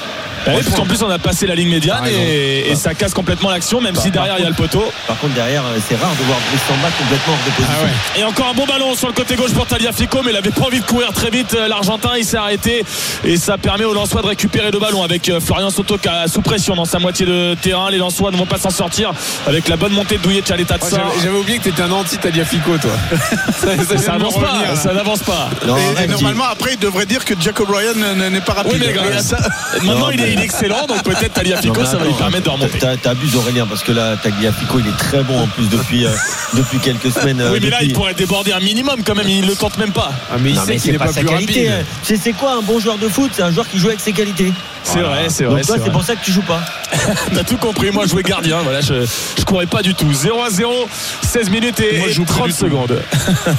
[0.47, 3.49] Oui, parce qu'en plus on a passé la ligne médiane et, et ça casse complètement
[3.49, 4.83] l'action même Par- si derrière il y a le poteau.
[5.07, 7.75] Par contre, derrière, euh, c'est rare de voir Brice Samba complètement hors de position.
[7.79, 7.83] Ah
[8.15, 8.21] ouais.
[8.21, 10.65] Et encore un bon ballon sur le côté gauche pour Taliafico, mais il avait pas
[10.65, 11.53] envie de courir très vite.
[11.55, 12.83] euh, L'Argentin, il s'est arrêté
[13.23, 16.27] et ça permet aux Lensois de récupérer le ballon avec euh, Florian Soto qui a
[16.27, 17.89] sous pression dans sa moitié de terrain.
[17.91, 19.11] Les Lensois ne vont pas s'en sortir
[19.47, 20.89] avec la bonne montée de Douillet de Ouais, ça.
[20.89, 22.91] J'avais j'avais oublié que t'étais un anti-Taliafico, toi.
[23.59, 24.75] ça, de avance pas, là.
[24.75, 25.49] ça n'avance pas.
[25.67, 27.93] Non, Et- normalement, après, il devrait dire que Jacob Ryan
[28.29, 28.73] n'est pas rapide.
[28.73, 29.37] Oui, mais regarde, Ça-
[29.83, 32.49] Maintenant, Non, il, est, il est excellent, donc peut-être mais ça va lui permettre de
[32.49, 32.77] remonter.
[32.79, 36.09] t'as- T'abuses Aurélien parce que là Tagliafico il est très bon en plus depuis, euh,
[36.53, 37.39] depuis quelques semaines.
[37.41, 39.77] euh, Oui, mais là, depuis- il pourrait déborder un minimum quand même, il le tente
[39.77, 40.11] même pas.
[40.31, 41.69] Ah, mais il Non, sait qu'il c'est n'est pas, pas sa plus qualité.
[41.69, 41.83] rapide.
[41.83, 41.95] hein.
[42.03, 43.31] C'est c'est quoi un bon joueur de foot?
[43.33, 44.51] C'est un joueur qui joue avec ses qualités.
[44.83, 45.57] C'est vrai, c'est vrai.
[45.57, 46.61] Donc toi c'est pour ça que tu joues pas.
[47.35, 49.05] T'as tout compris, moi je jouais gardien, voilà, je,
[49.37, 50.11] je courais pas du tout.
[50.11, 50.87] 0 à 0,
[51.21, 52.59] 16 minutes et, Moi, je et joue plus 30 du tout.
[52.59, 53.01] secondes.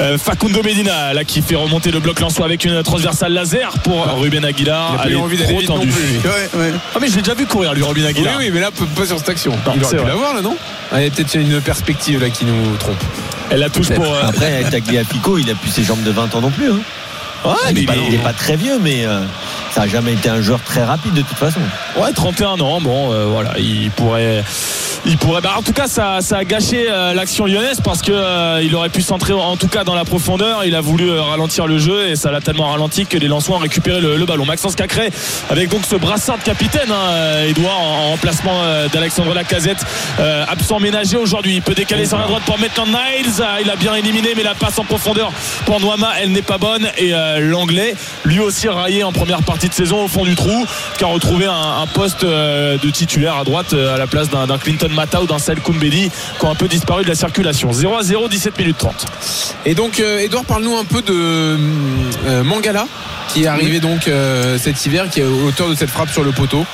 [0.00, 4.06] Euh, Facundo Medina, là qui fait remonter le bloc lensois avec une transversale laser pour
[4.18, 5.02] Ruben Aguilar.
[5.06, 5.80] Il a est envie d'aller vite non.
[5.90, 6.02] Plus.
[6.02, 6.18] lui.
[6.18, 6.72] Ouais, ouais.
[6.94, 8.34] Ah mais je l'ai déjà vu courir lui Oui, Aguilar.
[8.38, 9.52] oui, mais là, pas sur cette action.
[9.66, 10.56] Non, il aurait pu l'avoir, là, non
[10.92, 13.02] Ah, Il y a peut-être une perspective là qui nous trompe.
[13.50, 14.04] Elle la touche pour.
[14.14, 16.70] euh, Après Tagliafico il a plus ses jambes de 20 ans non plus.
[16.70, 16.78] hein.
[17.44, 19.20] Ouais, il, mais est pas, il est- il est pas très vieux mais euh,
[19.74, 21.60] ça a jamais été un joueur très rapide de toute façon.
[21.96, 22.80] Ouais, 31 ans.
[22.82, 24.44] Bon, euh, voilà, il pourrait,
[25.06, 25.40] il pourrait.
[25.40, 28.74] Bah, en tout cas, ça, ça a gâché euh, l'action lyonnaise parce que euh, il
[28.74, 30.64] aurait pu s'entrer en tout cas dans la profondeur.
[30.64, 33.56] Il a voulu euh, ralentir le jeu et ça l'a tellement ralenti que les Lensois
[33.56, 34.44] ont récupéré le, ballon.
[34.44, 35.10] Maxence Cacré
[35.48, 39.84] avec donc ce brassard de capitaine, hein, Edouard, en, en remplacement d'Alexandre Lacazette,
[40.18, 41.56] euh, absent ménager aujourd'hui.
[41.56, 43.32] Il peut décaler sur la droite pour Maitland Niles.
[43.42, 45.32] Ah, Il a bien éliminé, mais la passe en profondeur
[45.64, 46.88] pour Noama, elle n'est pas bonne.
[46.98, 50.66] Et l'anglais, lui aussi raillé en première partie de saison au fond du trou,
[50.98, 55.22] qui a retrouvé un, poste de titulaire à droite à la place d'un Clinton Mata
[55.22, 57.72] ou d'un Sel Koumbedi qui ont un peu disparu de la circulation.
[57.72, 59.06] 0 à 0, 17 minutes 30.
[59.66, 62.86] Et donc, euh, Edouard, parle-nous un peu de euh, Mangala,
[63.32, 66.32] qui est arrivé donc euh, cet hiver, qui est auteur de cette frappe sur le
[66.32, 66.64] poteau.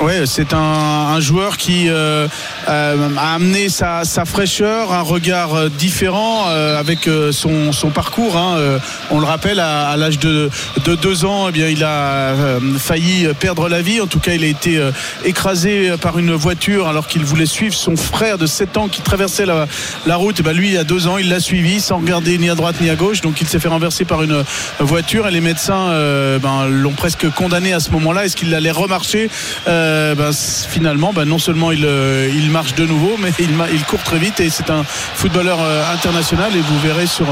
[0.00, 2.26] Ouais, c'est un, un joueur qui euh,
[2.68, 8.36] euh, a amené sa, sa fraîcheur, un regard différent euh, avec son, son parcours.
[8.36, 8.78] hein.
[9.10, 10.50] On le rappelle, à, à l'âge de,
[10.84, 12.34] de deux ans, eh bien, il a
[12.78, 14.00] failli perdre la vie.
[14.00, 14.80] En tout cas, il a été
[15.24, 19.46] écrasé par une voiture alors qu'il voulait suivre son frère de 7 ans qui traversait
[19.46, 19.66] la,
[20.06, 20.40] la route.
[20.40, 22.90] Et ben, lui, à deux ans, il l'a suivi sans regarder ni à droite ni
[22.90, 23.20] à gauche.
[23.22, 24.44] Donc, il s'est fait renverser par une
[24.80, 28.24] voiture et les médecins euh, ben, l'ont presque condamné à ce moment-là.
[28.24, 29.28] Est-ce qu'il allait remarcher
[29.68, 34.02] Euh, ben, Finalement, ben, non seulement il, euh, il marche de nouveau, mais il, court
[34.02, 35.58] très vite et c'est un footballeur
[35.92, 36.54] international.
[36.56, 37.26] Et vous verrez sur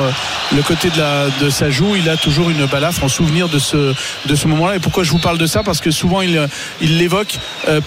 [0.55, 4.77] le côté de, sa joue, il a toujours une balafre en souvenir de ce, moment-là.
[4.77, 5.63] Et pourquoi je vous parle de ça?
[5.63, 6.49] Parce que souvent, il
[6.81, 7.39] il l'évoque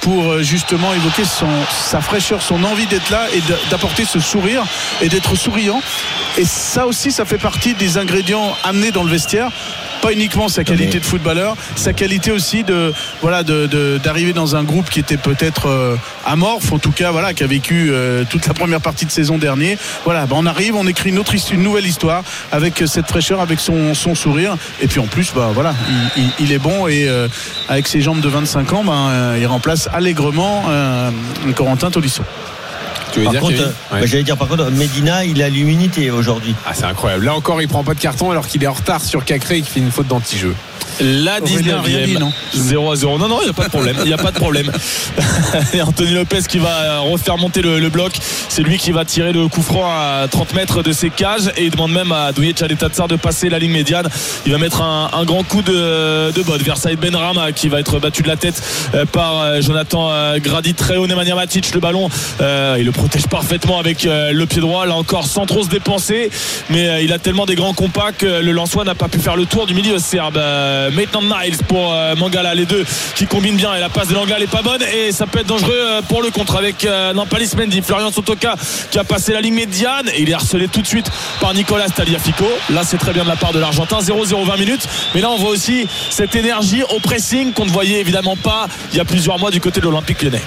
[0.02, 4.64] pour justement évoquer son, sa fraîcheur, son envie d'être là et d'apporter ce sourire
[5.02, 5.82] et d'être souriant.
[6.38, 9.52] Et ça aussi, ça fait partie des ingrédients amenés dans le vestiaire
[10.02, 14.56] pas uniquement sa qualité de footballeur, sa qualité aussi de voilà de- de- d'arriver dans
[14.56, 18.24] un groupe qui était peut-être euh, amorphe, en tout cas voilà, qui a vécu euh,
[18.30, 19.78] toute la première partie de saison dernier.
[20.06, 23.08] Voilà, bah, on arrive, on écrit une autre his- une nouvelle histoire avec euh, cette
[23.08, 25.74] fraîcheur, avec son, son sourire, et puis en plus, bah voilà,
[26.16, 27.28] il, il- il est bon et euh,
[27.70, 31.10] avec ses jambes de 25 ans, ben, euh, il remplace allègrement euh,
[31.56, 32.24] Corentin Tolisso.
[33.12, 34.00] Tu veux Par dire contre, euh, Ouais.
[34.02, 36.56] bah, j'allais dire par contre, Medina, il a l'immunité aujourd'hui.
[36.66, 37.26] Ah, c'est incroyable.
[37.26, 39.62] Là encore, il prend pas de carton alors qu'il est en retard sur Cacré et
[39.62, 40.54] qu'il fait une faute d'anti-jeu.
[41.02, 42.20] La Aurélien, rien dit, 19e.
[42.20, 43.18] non 0 à 0.
[43.18, 43.96] Non, non, il n'y a pas de problème.
[44.00, 44.72] Il n'y a pas de problème.
[45.74, 48.14] Et Anthony Lopez qui va refaire monter le, le bloc.
[48.50, 51.52] C'est lui qui va tirer le coup franc à 30 mètres de ses cages.
[51.58, 54.08] Et il demande même à Douye Tchaletatsar de passer la ligne médiane.
[54.46, 57.80] Il va mettre un, un grand coup de, de botte vers Saïd Benrama qui va
[57.80, 58.62] être battu de la tête
[58.96, 60.74] euh, par euh, Jonathan euh, Grady.
[60.74, 61.74] Très haut, Nemanja Matic.
[61.74, 62.10] Le ballon,
[62.42, 64.86] euh, il le protège parfaitement avec euh, le pied droit.
[64.86, 66.30] Là encore, sans trop se dépenser.
[66.70, 69.36] Mais euh, il a tellement des grands compas que le Lançois n'a pas pu faire
[69.36, 70.40] le tour du milieu serbe.
[70.88, 73.74] Euh, Maitland Niles pour euh, Mangala, les deux qui combinent bien.
[73.76, 74.82] Et la passe de l'anglais n'est pas bonne.
[74.82, 77.82] Et ça peut être dangereux euh, pour le contre avec Nampalis Mendy.
[77.82, 78.56] Florian Sotoka
[78.92, 80.08] qui a passé la ligne médiane.
[80.14, 82.46] Et il est harcelé tout de suite par Nicolas Taliafico.
[82.70, 84.00] Là, c'est très bien de la part de l'Argentin.
[84.00, 84.88] 0-0 20 minutes.
[85.14, 88.98] Mais là, on voit aussi cette énergie au pressing qu'on ne voyait évidemment pas il
[88.98, 90.42] y a plusieurs mois du côté de l'Olympique lyonnais.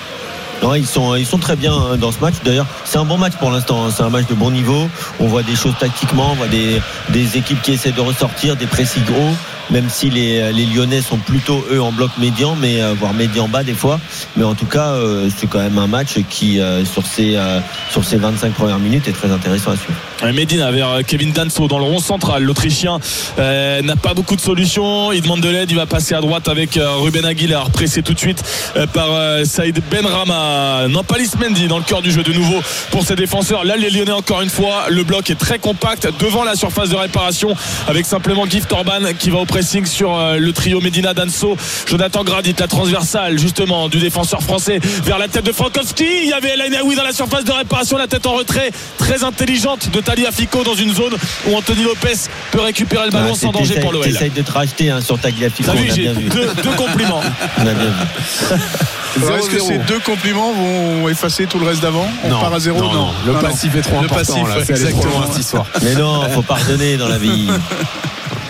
[0.63, 2.35] Non, ils sont, ils sont très bien dans ce match.
[2.45, 3.87] D'ailleurs, c'est un bon match pour l'instant.
[3.87, 3.91] hein.
[3.97, 4.89] C'est un match de bon niveau.
[5.19, 8.67] On voit des choses tactiquement, on voit des, des équipes qui essaient de ressortir, des
[8.67, 9.31] précis gros.
[9.71, 13.49] Même si les, les Lyonnais sont plutôt eux en bloc médian, mais euh, voire médian
[13.49, 14.01] bas des fois.
[14.37, 17.61] Mais en tout cas, euh, c'est quand même un match qui, euh, sur ces euh,
[17.91, 19.99] sur ces 25 premières minutes, est très intéressant à suivre.
[20.23, 22.43] Ouais, Medina euh, Kevin Danso dans le rond central.
[22.43, 22.99] L'Autrichien
[23.39, 25.13] euh, n'a pas beaucoup de solutions.
[25.13, 25.71] Il demande de l'aide.
[25.71, 28.43] Il va passer à droite avec euh, Ruben Aguilar, pressé tout de suite
[28.77, 30.89] euh, par euh, Saïd Benrama.
[30.89, 33.65] Nampalis Mendy dans le cœur du jeu de nouveau pour ses défenseurs.
[33.65, 36.97] Là, les Lyonnais, encore une fois, le bloc est très compact devant la surface de
[36.97, 37.55] réparation
[37.89, 41.55] avec simplement Gift Orban qui va au pressing sur euh, le trio Medina Danso.
[41.87, 46.07] Jonathan Gradit, la transversale justement du défenseur français vers la tête de Frankowski.
[46.23, 49.23] Il y avait El Ainaoui dans la surface de réparation, la tête en retrait, très
[49.23, 51.13] intelligente de Taliafico dans une zone
[51.47, 52.15] où Anthony Lopez
[52.53, 54.03] peut récupérer le ballon Ah, sans danger pour l'OL.
[54.05, 55.73] T'essayes de te racheter hein, sur Tagliafico.
[55.73, 56.29] Vu, a j'ai bien vu.
[56.31, 57.21] deux, deux compliments.
[57.59, 58.57] On a bien vu.
[59.27, 59.67] Alors, Est-ce que 0-0.
[59.67, 63.11] ces deux compliments vont effacer tout le reste d'avant On part à zéro non, non.
[63.27, 63.45] Le Non, non.
[63.49, 64.17] passif est trop Le important.
[64.43, 64.63] passif, là.
[64.63, 65.05] Trop exactement.
[65.19, 65.67] loin cette histoire.
[65.83, 67.49] Mais non, faut pardonner dans la vie.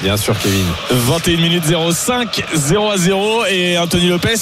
[0.03, 0.65] Bien sûr, Kevin.
[0.91, 4.35] 21 minutes 05, 0 à 0 et Anthony Lopez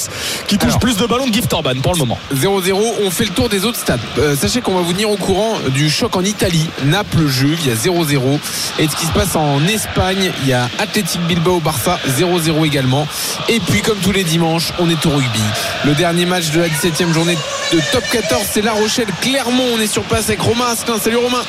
[0.46, 0.78] qui touche Alors.
[0.78, 2.18] plus de ballons que Gift Orban pour le moment.
[2.32, 4.00] 0-0, on fait le tour des autres stades.
[4.18, 6.68] Euh, sachez qu'on va vous tenir au courant du choc en Italie.
[6.84, 8.38] Naples-Juve, il y a 0-0.
[8.78, 13.08] Et de ce qui se passe en Espagne, il y a Athletic Bilbao-Barça, 0-0 également.
[13.48, 15.42] Et puis, comme tous les dimanches, on est au rugby.
[15.84, 17.36] Le dernier match de la 17e journée
[17.72, 19.64] de top 14, c'est La Rochelle-Clermont.
[19.76, 20.98] On est sur place avec Romain Asselin.
[20.98, 21.42] Salut Romain.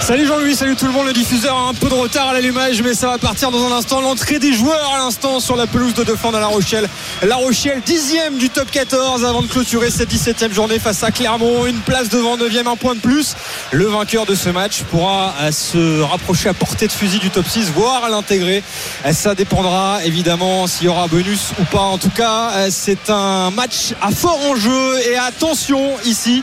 [0.00, 1.06] Salut Jean-Louis, salut tout le monde.
[1.06, 3.76] Le diffuseur a un peu de retard à l'allumage, mais ça va partir dans un
[3.76, 4.00] instant.
[4.00, 6.88] L'entrée des joueurs à l'instant sur la pelouse de Defend à La Rochelle.
[7.22, 11.66] La Rochelle, dixième du top 14 avant de clôturer cette 17e journée face à Clermont.
[11.66, 13.34] Une place devant, neuvième, un point de plus.
[13.72, 17.46] Le vainqueur de ce match pourra euh, se rapprocher à portée de fusil du top
[17.46, 18.62] 6, voire à l'intégrer.
[19.06, 21.80] Euh, Ça dépendra évidemment s'il y aura bonus ou pas.
[21.80, 26.42] En tout cas, euh, c'est un match à fort enjeu et attention ici.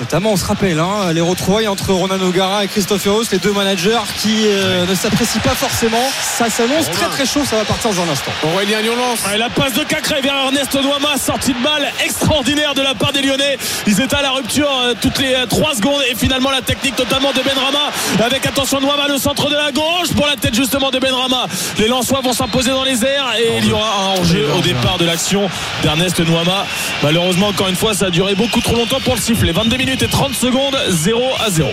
[0.00, 3.52] Notamment, on se rappelle hein, les retrouvailles entre Ronan O'Gara et Christophe Eros, les deux
[3.52, 6.02] managers qui euh, ne s'apprécient pas forcément.
[6.38, 8.30] Ça s'annonce très très chaud, ça va partir dans un instant.
[8.42, 9.20] Aurélien Lyon-Lance.
[9.34, 13.10] Et la passe de Cacré vers Ernest Noama, sortie de balle extraordinaire de la part
[13.12, 13.56] des Lyonnais.
[13.86, 17.32] Ils étaient à la rupture euh, toutes les 3 secondes et finalement la technique totalement
[17.32, 17.90] de Benrama
[18.22, 21.46] avec attention Noama le centre de la gauche pour la tête justement de Benrama.
[21.78, 24.98] Les Lensois vont s'imposer dans les airs et il y aura un hors-jeu au départ
[24.98, 25.48] de l'action
[25.82, 26.66] d'Ernest Noama.
[27.02, 29.52] Malheureusement encore une fois ça a duré beaucoup trop longtemps pour le siffler.
[29.52, 31.70] 22 minutes et 30 secondes, 0 à 0.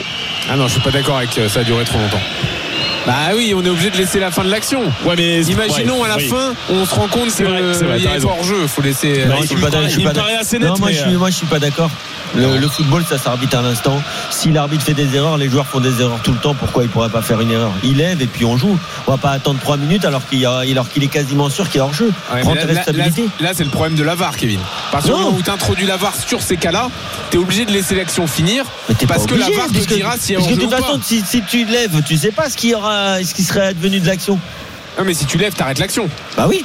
[0.49, 2.21] Ah non, je suis pas d'accord avec euh, ça a duré trop longtemps.
[3.06, 4.82] Bah oui, on est obligé de laisser la fin de l'action.
[5.06, 6.30] Ouais mais Imaginons ouais, à la oui.
[6.30, 8.66] fin, on se rend compte qu'il y a hors jeu.
[8.68, 9.26] Faut laisser.
[9.28, 9.72] Non, je suis il pas me d'accord.
[9.72, 10.42] paraît- je suis il pas me paraît d'accord.
[10.42, 11.89] assez net, Non, moi, mais, je suis, moi, je suis pas d'accord.
[12.36, 14.02] Le, le football, ça s'arbitre à l'instant.
[14.32, 16.56] Si l'arbitre fait des erreurs, les joueurs font des erreurs tout le temps.
[16.56, 17.72] Pourquoi il pourrait pas faire une erreur?
[17.84, 18.76] Il lève et puis on joue.
[19.06, 20.48] On va pas attendre 3 minutes alors qu'il y
[20.94, 22.12] qu'il est quasiment sûr qu'il est hors jeu.
[22.34, 23.30] Ouais, Prends mais tes là, là- responsabilités.
[23.39, 24.60] là, c'est le problème de la VAR, Kevin.
[24.92, 26.89] Parce que où tu introduis la VAR sur ces cas-là,
[27.30, 28.66] tu es obligé de laisser l'action finir.
[28.89, 30.56] Mais t'es Parce pas que la obligé, VAR te dira s'il y a parce que
[30.56, 32.92] de ou toute façon, si, si tu lèves, tu sais pas ce qui aura,
[33.23, 34.39] ce qui serait advenu de l'action?
[34.97, 36.10] Non, mais si tu lèves, t'arrêtes l'action.
[36.38, 36.63] Bah oui.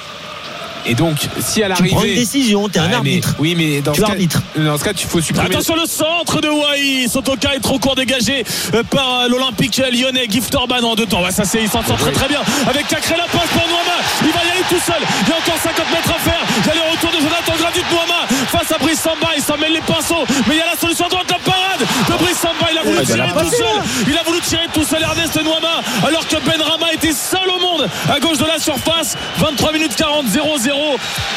[0.88, 2.14] Et donc, si à Tu prends une l'arrivée.
[2.16, 2.68] décision.
[2.68, 3.34] T'es un Ouais, mais- arbitre.
[3.38, 4.14] oui, mais dans Tu ce cas,
[4.56, 5.50] dans ce cas, tu faut supprimer.
[5.54, 10.26] Attention le centre de Wai Sotoka est trop court dégagé euh, par euh, l'Olympique lyonnais
[10.28, 12.86] Gift Orban en deux temps ouais, ça c'est il s'en sort très très bien avec
[12.88, 15.60] Cacré la passe pour Noama il va y aller tout seul il y a encore
[15.62, 18.78] 50 mètres à faire il y a le retour de Jonathan Gradit Noama face à
[18.78, 21.26] Brice Samba il s'en mêle les pinceaux mais il y a la solution à droite
[21.30, 23.76] la parade de Brice Samba il a voulu Ouais, bah, tirer tout seul
[24.08, 25.74] il a voulu tirer tout seul Ernest Noama
[26.06, 29.16] alors que Ben Rama était seul au monde à gauche de la surface Lens.
[29.38, 30.72] 23 minutes 40, 0-0.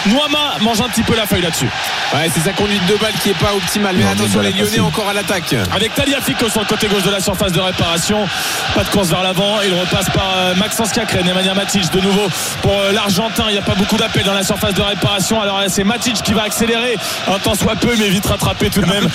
[0.07, 1.69] Noama mange un petit peu la feuille là-dessus.
[2.13, 3.95] Ouais, c'est sa conduite de balle qui est pas optimale.
[3.97, 5.55] Mais Non, attention, les Lyonnais encore à l'attaque.
[5.73, 8.27] Avec Taliafico sur le côté gauche de la surface de réparation.
[8.75, 9.57] Pas de course vers l'avant.
[9.65, 12.27] Il repasse par euh, Maxence Cacré, Nemanja Matic de nouveau
[12.61, 13.45] pour euh, l'Argentin.
[13.49, 15.41] Il n'y a pas beaucoup d'appels dans la surface de réparation.
[15.41, 16.97] Alors euh, c'est Matic qui va accélérer
[17.27, 19.07] un temps soit peu, mais vite rattrapé tout de même.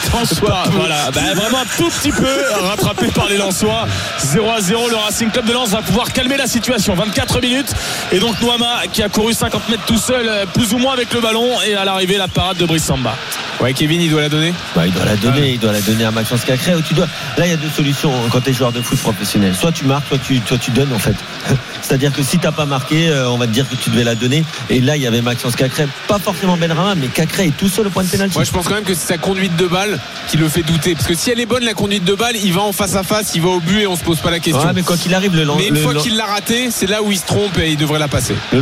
[0.46, 3.86] Pas- Voilà, Bah, vraiment un tout petit peu rattrapé par les Lensois.
[4.18, 4.88] 0 à 0.
[4.88, 6.94] Le Racing Club de Lens va pouvoir calmer la situation.
[6.94, 7.72] 24 minutes.
[8.12, 11.20] Et donc Noama qui a couru 50 mètres tout seul, plus ou moins avec le
[11.20, 11.48] ballon.
[11.66, 13.14] Et à l'arrivée, la parade de Brice Samba.
[13.60, 14.52] Ouais, Kevin, il doit la donner.
[14.74, 16.74] Bah, il doit la donner, il doit la donner à Maxence Cacré.
[16.74, 17.06] Ou tu dois...
[17.38, 19.54] Là, il y a deux solutions quand tu es joueur de foot professionnel.
[19.54, 21.14] Soit tu marques, soit tu, soit tu donnes en fait.
[21.82, 24.14] C'est-à-dire que si t'as pas marqué, euh, on va te dire que tu devais la
[24.14, 24.44] donner.
[24.68, 27.86] Et là, il y avait Maxence Cacré, pas forcément Benrama, mais Cacré est tout seul
[27.86, 28.34] au point de pénalty.
[28.34, 30.94] Moi, je pense quand même que c'est sa conduite de balle qui le fait douter.
[30.94, 33.02] Parce que si elle est bonne, la conduite de balle, il va en face à
[33.04, 34.64] face, il va au but et on se pose pas la question.
[34.64, 36.86] Ouais, mais quoi qu'il arrive, le, lan- Mais une le, fois qu'il l'a raté, c'est
[36.88, 38.34] là où il se trompe et il devrait la passer.
[38.52, 38.58] le.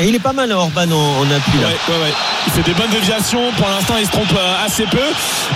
[0.00, 1.68] Et il est pas mal, Orban, en, en appui là.
[1.68, 2.12] Ouais, ouais, ouais.
[2.46, 3.52] Il fait des bonnes déviations.
[3.56, 4.98] Pour l'instant, il se trompe euh, assez peu.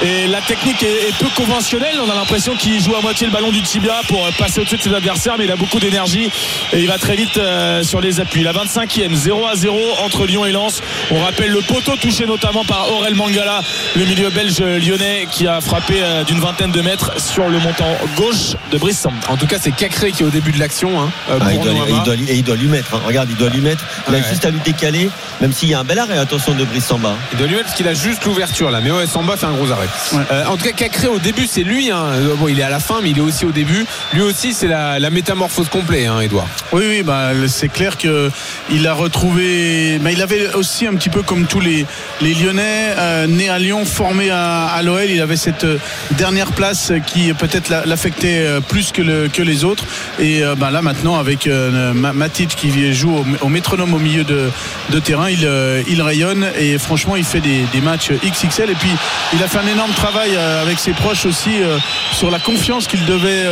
[0.06, 1.96] Et la technique est, est peu conventionnelle.
[2.06, 4.76] On a l'impression qu'il joue à moitié le ballon du tibia pour euh, passer au-dessus
[4.78, 5.34] de ses adversaires.
[5.38, 6.30] Mais il a beaucoup d'énergie
[6.72, 8.42] et il va très vite euh, sur les appuis.
[8.42, 10.80] La 25e, 0 à 0 entre Lyon et Lens.
[11.10, 13.60] On rappelle le poteau touché notamment par Aurel Mangala,
[13.96, 17.96] le milieu belge lyonnais qui a frappé euh, d'une vingtaine de mètres sur le montant
[18.16, 19.16] gauche de Brice Samba.
[19.28, 21.00] En tout cas, c'est Cacré qui est au début de l'action.
[21.00, 21.86] hein, Ah, il, pour doit, Noama.
[21.96, 22.94] il doit- et il doit lui mettre.
[22.94, 23.00] hein.
[23.06, 23.84] Regarde, il doit lui mettre.
[24.08, 24.24] Il a Ouais.
[24.28, 25.08] juste à lui décaler,
[25.40, 26.18] même s'il y a un bel arrêt.
[26.18, 27.14] Attention de Brice Samba.
[27.32, 28.80] Il doit lui mettre parce qu'il a juste l'ouverture là.
[28.82, 29.88] Mais ouais, Samba fait un gros arrêt.
[30.12, 30.22] Ouais.
[30.32, 31.90] Euh, en tout cas, Cacré au début, c'est lui.
[31.90, 32.04] hein.
[32.12, 33.84] Euh, Bon, il est à la fin, mais il est aussi au début.
[34.12, 36.46] Lui aussi, c'est la, la métamorphose complète, hein, Edouard.
[36.72, 38.30] Oui, oui, bah, c'est clair que
[38.70, 39.98] il a retrouvé.
[40.02, 41.84] Mais il avait aussi un petit peu comme tous les,
[42.20, 45.04] les Lyonnais, euh, né à Lyon, formé à, à l'OL.
[45.08, 45.66] Il avait cette
[46.12, 49.84] dernière place qui peut-être l'a- l'affectait plus que, le- que les autres.
[50.18, 53.98] Et euh, bah, là, maintenant, avec euh, Ma- Matic qui joue au, au métronome au
[53.98, 54.50] milieu de,
[54.90, 58.70] de terrain, il, euh, il rayonne et franchement, il fait des, des matchs XXL.
[58.70, 58.90] Et puis,
[59.34, 61.78] il a fait un énorme travail euh, avec ses proches aussi euh,
[62.12, 63.46] sur la confiance qu'il devait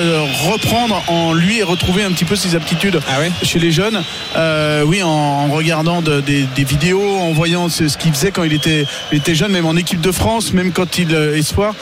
[0.49, 4.03] reprendre en lui et retrouver un petit peu ses aptitudes Ah ouais chez les jeunes.
[4.37, 8.31] Euh, oui, en, en regardant de- des, des vidéos, en voyant ce, ce qu'il faisait
[8.31, 11.75] quand il était, il était jeune, même en équipe de France, même quand il espoir,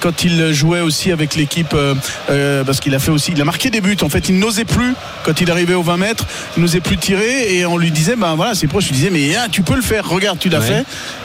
[0.00, 3.70] quand il jouait aussi avec l'équipe, euh, parce qu'il a fait aussi, il a marqué
[3.70, 3.96] des buts.
[4.02, 6.24] En fait, il n'osait plus quand il arrivait aux 20 mètres,
[6.56, 9.27] il n'osait plus tirer et on lui disait, ben voilà, ses proches lui disaient, mais
[9.36, 10.66] ah, tu peux le faire, regarde, tu l'as Ouais.
[10.66, 10.84] fait.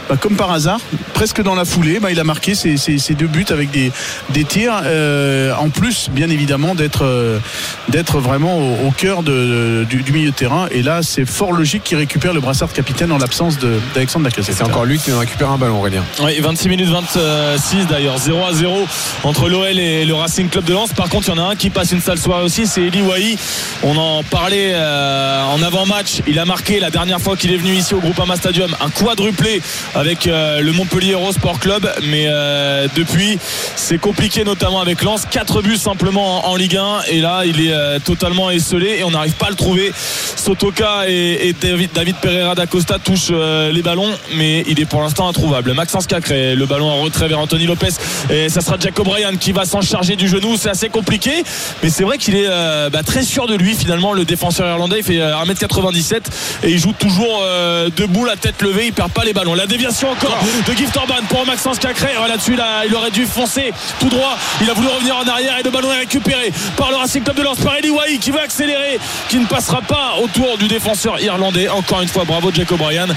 [0.09, 0.79] Bah, comme par hasard,
[1.13, 3.89] presque dans la foulée, bah, il a marqué ses, ses- ses deux buts avec des,
[4.31, 4.81] des tirs.
[4.83, 7.39] euh, en plus, bien évidemment, d'être euh,
[7.87, 10.67] d'être vraiment au, au cœur de- du, du milieu de terrain.
[10.71, 14.25] Et là, c'est fort logique qu'il récupère le brassard de capitaine en l'absence de- d'Alexandre
[14.25, 14.55] Lacazette.
[14.57, 16.03] C'est encore lui qui récupère un ballon, Aurélien.
[16.21, 18.85] Oui, 26 minutes 26 d'ailleurs, 0 à 0
[19.23, 20.91] entre l'OL et le Racing Club de Lens.
[20.93, 23.01] Par contre, il y en a un qui passe une sale soirée aussi, c'est Eli
[23.01, 23.37] Wahi.
[23.83, 26.21] On en parlait euh, en avant-match.
[26.27, 29.61] Il a marqué la dernière fois qu'il est venu ici au Groupama Stadium un quadruplé
[29.95, 31.89] avec euh, le Montpellier Hero Sport Club.
[32.03, 33.37] Mais euh, depuis,
[33.75, 35.23] c'est compliqué, notamment avec Lens.
[35.29, 37.01] 4 buts simplement en, Ligue 1.
[37.11, 39.91] Et là, il est euh, totalement esselé et on n'arrive pas à le trouver.
[40.35, 45.73] Sotoka et, David, Pereira d'Acosta touchent les ballons, mais il est pour l'instant introuvable.
[45.73, 47.93] Maxence Cacré, le ballon en retrait vers Anthony Lopez.
[48.29, 50.57] Et ça sera Jacob Ryan qui va s'en charger du genou.
[50.57, 51.31] C'est assez compliqué,
[51.81, 52.47] mais c'est vrai qu'il est
[52.91, 54.13] bah, très sûr de lui finalement.
[54.13, 56.21] Le défenseur irlandais, il fait euh, 1m97
[56.63, 57.41] et il joue toujours
[57.89, 58.87] debout, la tête levée.
[58.87, 59.53] Il perd pas les ballons.
[59.53, 62.09] La déviation encore de Gift Orban pour Maxence Cacré.
[62.27, 64.37] Là-dessus, là, il aurait dû foncer tout droit.
[64.61, 67.37] Il a voulu revenir en arrière et le ballon est récupéré par le Racing Club
[67.37, 71.19] de Lens par Eli Wahi qui veut accélérer, qui ne passera pas autour du défenseur
[71.21, 71.69] irlandais.
[71.69, 73.07] Encore une fois, bravo Jacob Ryan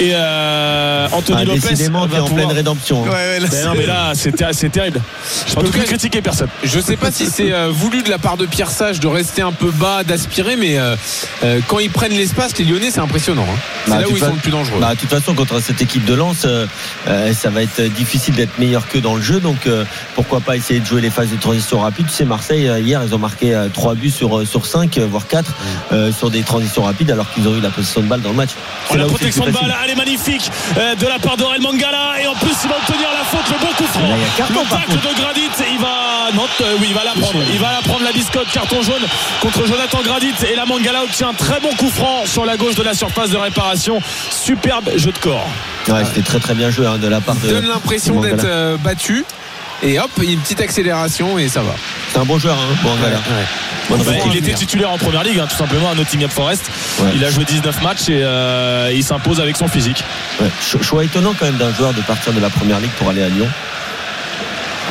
[0.00, 1.60] et euh, Anthony Ah, Lopez.
[1.60, 3.04] décidément, va en pouvoir- pleine rédemption.
[3.04, 3.08] hein.
[3.08, 5.00] Ouais, ouais, là, Ben non, mais là, c'est ter- c'est terrible.
[5.48, 6.48] Je peux tout plus cas, critiquer personne.
[6.62, 9.42] Je sais pas si c'est euh, voulu de la part de Pierre Sage de rester
[9.42, 10.96] un peu bas, d'aspirer, mais euh,
[11.44, 13.46] euh, quand ils prennent l'espace, les Lyonnais, c'est impressionnant.
[13.48, 13.58] hein.
[13.84, 14.80] C'est Bah, là où toute ils sont fa- le plus dangereux.
[14.80, 16.66] Bah, de toute façon, contre cette équipe de Lens, euh,
[17.08, 19.40] euh, ça va être difficile d'être meilleur que dans le jeu.
[19.40, 22.06] Donc, euh, pourquoi pas essayer de jouer les phases de transition rapide.
[22.06, 24.96] Tu sais, Marseille, euh, hier, ils ont marqué euh, 3 buts sur, euh, sur 5,
[24.98, 25.52] euh, voire 4,
[25.92, 28.36] euh, sur des transitions rapides, alors qu'ils ont eu la possession de balle dans le
[28.36, 28.50] match.
[28.90, 32.26] Oh, la protection de balle, elle est magnifique euh, de la part d'Aurel Mangala et
[32.26, 34.02] en plus il va obtenir la faute, le bon coup franc.
[34.08, 35.88] Là, carton, le tacle de Gradit, il va
[36.34, 37.38] non, euh, oui, il va la prendre.
[37.52, 39.02] Il va la prendre la biscotte, carton jaune
[39.42, 42.74] contre Jonathan Gradit et la Mangala obtient un très bon coup franc sur la gauche
[42.76, 44.00] de la surface de réparation.
[44.30, 45.48] Superbe jeu de corps.
[45.88, 47.48] Ouais, c'était très très bien joué hein, de la part de.
[47.48, 49.24] donne l'impression d'être euh, battu.
[49.82, 51.74] Et hop, il y a une petite accélération et ça va.
[52.12, 52.88] C'est un bon joueur, hein,
[53.90, 54.24] Ouais, réponse.
[54.32, 56.70] il était titulaire en première ligue, hein, tout simplement à Nottingham Forest.
[57.00, 57.10] Ouais.
[57.16, 60.02] Il a joué 19 matchs et euh, il s'impose avec son physique.
[60.80, 63.28] Choix étonnant quand même d'un joueur de partir de la première ligue pour aller à
[63.28, 63.48] Lyon.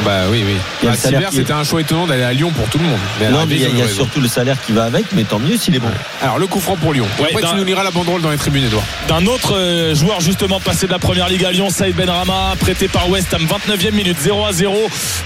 [0.06, 0.56] Bah oui, oui.
[0.82, 2.68] Il y a Bah, le salaire qui- c'était un choix étonnant d'aller à Lyon pour
[2.70, 2.98] tout le monde.
[3.32, 5.58] Non, mais il y a, y surtout le salaire qui va avec, mais tant mieux
[5.58, 5.90] s'il est bon.
[6.22, 7.06] Alors le coup franc pour Lyon.
[7.20, 8.84] Ouais, Après tu nous liras la banderole dans les tribunes, Edouard.
[9.08, 12.88] d'un autre euh, joueur justement passé de la première ligue à Lyon, Saïd Benrama, prêté
[12.88, 14.76] par West Ham, 29e minute, 0 à 0.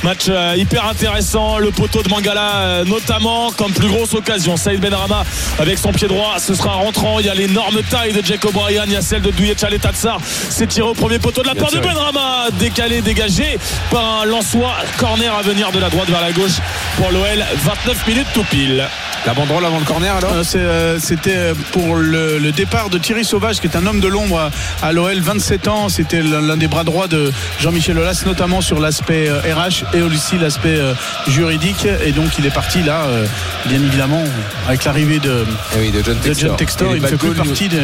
[0.04, 1.58] Match euh, hyper intéressant.
[1.58, 4.58] Le poteau de Mangala, euh, notamment, comme plus grosse occasion.
[4.58, 5.24] Saïd Benrama
[5.60, 7.20] avec son pied droit, ce sera rentrant.
[7.20, 10.20] Il y a l'énorme taille de Jacob Bryan, il y a celle de Douye Tatsar.
[10.50, 11.80] C'est tiré au premier poteau de la Bien part de.
[11.80, 13.58] Benrama, décalé, dégagé
[13.92, 14.67] par un Lançois.
[14.98, 16.58] Corner à venir de la droite vers la gauche
[16.98, 17.44] pour l'OL.
[17.64, 18.88] 29 minutes tout pile.
[19.26, 23.26] La banderole avant le corner alors Euh, euh, C'était pour le, le départ de Thierry
[23.26, 24.50] Sauvage, qui est un homme de l'ombre
[24.82, 25.90] à, à l'OL, 27 ans.
[25.90, 30.38] C'était l'un des bras droits de Jean-Michel Aulas, notamment sur l'aspect euh, RH et aussi
[30.38, 30.94] l'aspect euh,
[31.28, 31.88] juridique.
[32.06, 33.26] Et donc il est parti là, euh,
[33.66, 34.24] bien évidemment,
[34.68, 36.88] avec l'arrivée de, Eh oui, de John de Textor.
[36.90, 37.82] John Il ne fait plus partie de-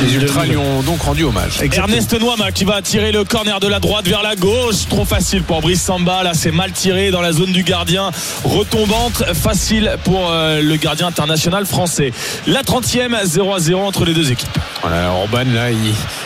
[0.00, 1.60] Les Ultras lui ont donc rendu hommage.
[1.62, 1.86] Exactement.
[1.96, 4.86] Ernest Noama qui va tirer le corner de la droite vers la gauche.
[4.90, 6.22] Trop facile pour Brice Samba.
[6.22, 8.10] Là, c'est mal tiré dans la zone du gardien.
[8.44, 12.12] Retombante, facile pour euh, le gardien international français.
[12.46, 14.58] La 30e, 0 à 0 entre les deux équipes.
[14.82, 15.78] Voilà, Orban là, il,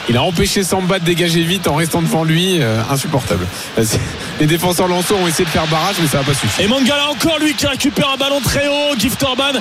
[0.09, 2.59] il a empêché Samba de dégager vite en restant devant lui.
[2.61, 3.47] euh, insupportable.
[4.41, 6.63] Les défenseurs lançaux ont essayé de faire barrage, mais ça n'a pas suffi.
[6.63, 8.97] Et Mangala encore lui qui récupère un ballon très haut.
[8.99, 9.53] Gift Orban,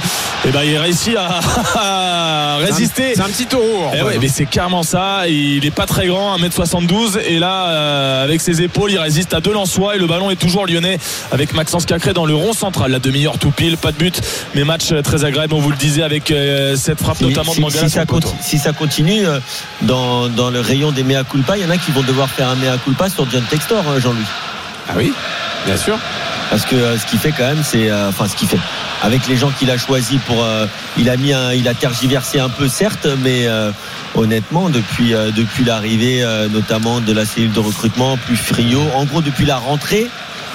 [0.45, 1.39] et ben, il réussit à,
[1.75, 3.13] à résister.
[3.15, 3.91] C'est un petit taureau.
[3.99, 5.27] Eh ouais, mais c'est carrément ça.
[5.27, 7.19] Il est pas très grand, 1m72.
[7.27, 9.95] Et là, euh, avec ses épaules, il résiste à deux Lensois.
[9.95, 10.99] Et le ballon est toujours lyonnais
[11.31, 12.91] avec Maxence Cacré dans le rond central.
[12.91, 14.21] La demi-heure tout pile, pas de but.
[14.55, 17.51] Mais match euh, très agréable, on vous le disait, avec euh, cette frappe Si, notamment
[17.51, 18.27] si- de Mangala si ça, le poteau.
[18.29, 19.39] conti- si ça continue euh,
[19.81, 22.49] dans, dans le rayon des mea culpa, il y en a qui vont devoir faire
[22.49, 24.25] un mea culpa sur John Textor, hein, Jean-Louis.
[24.89, 25.11] Ah oui,
[25.65, 25.97] bien sûr.
[26.49, 28.59] Parce que ce qu'il fait quand même, c'est enfin ce qu'il fait.
[29.03, 30.65] Avec les gens qu'il a choisis pour, euh,
[30.97, 33.71] il a mis, il a tergiversé un peu certes, mais euh,
[34.15, 39.21] honnêtement depuis euh, depuis l'arrivée notamment de la cellule de recrutement, plus Frio, en gros
[39.21, 40.07] depuis la rentrée.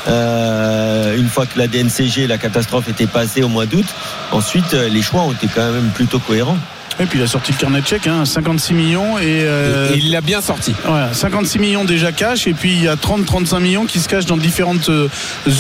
[0.07, 3.87] une fois que la DNCG, la catastrophe était passée au mois d'août,
[4.33, 6.59] ensuite les choix ont été quand même plutôt cohérents.
[7.00, 9.98] Et puis il a sorti le carnet de chèques, hein, 56 millions et, euh, Et
[9.98, 10.74] il l'a bien sorti.
[10.87, 14.26] Voilà, 56 millions déjà cash et puis il y a 30-35 millions qui se cachent
[14.26, 15.09] dans différentes euh,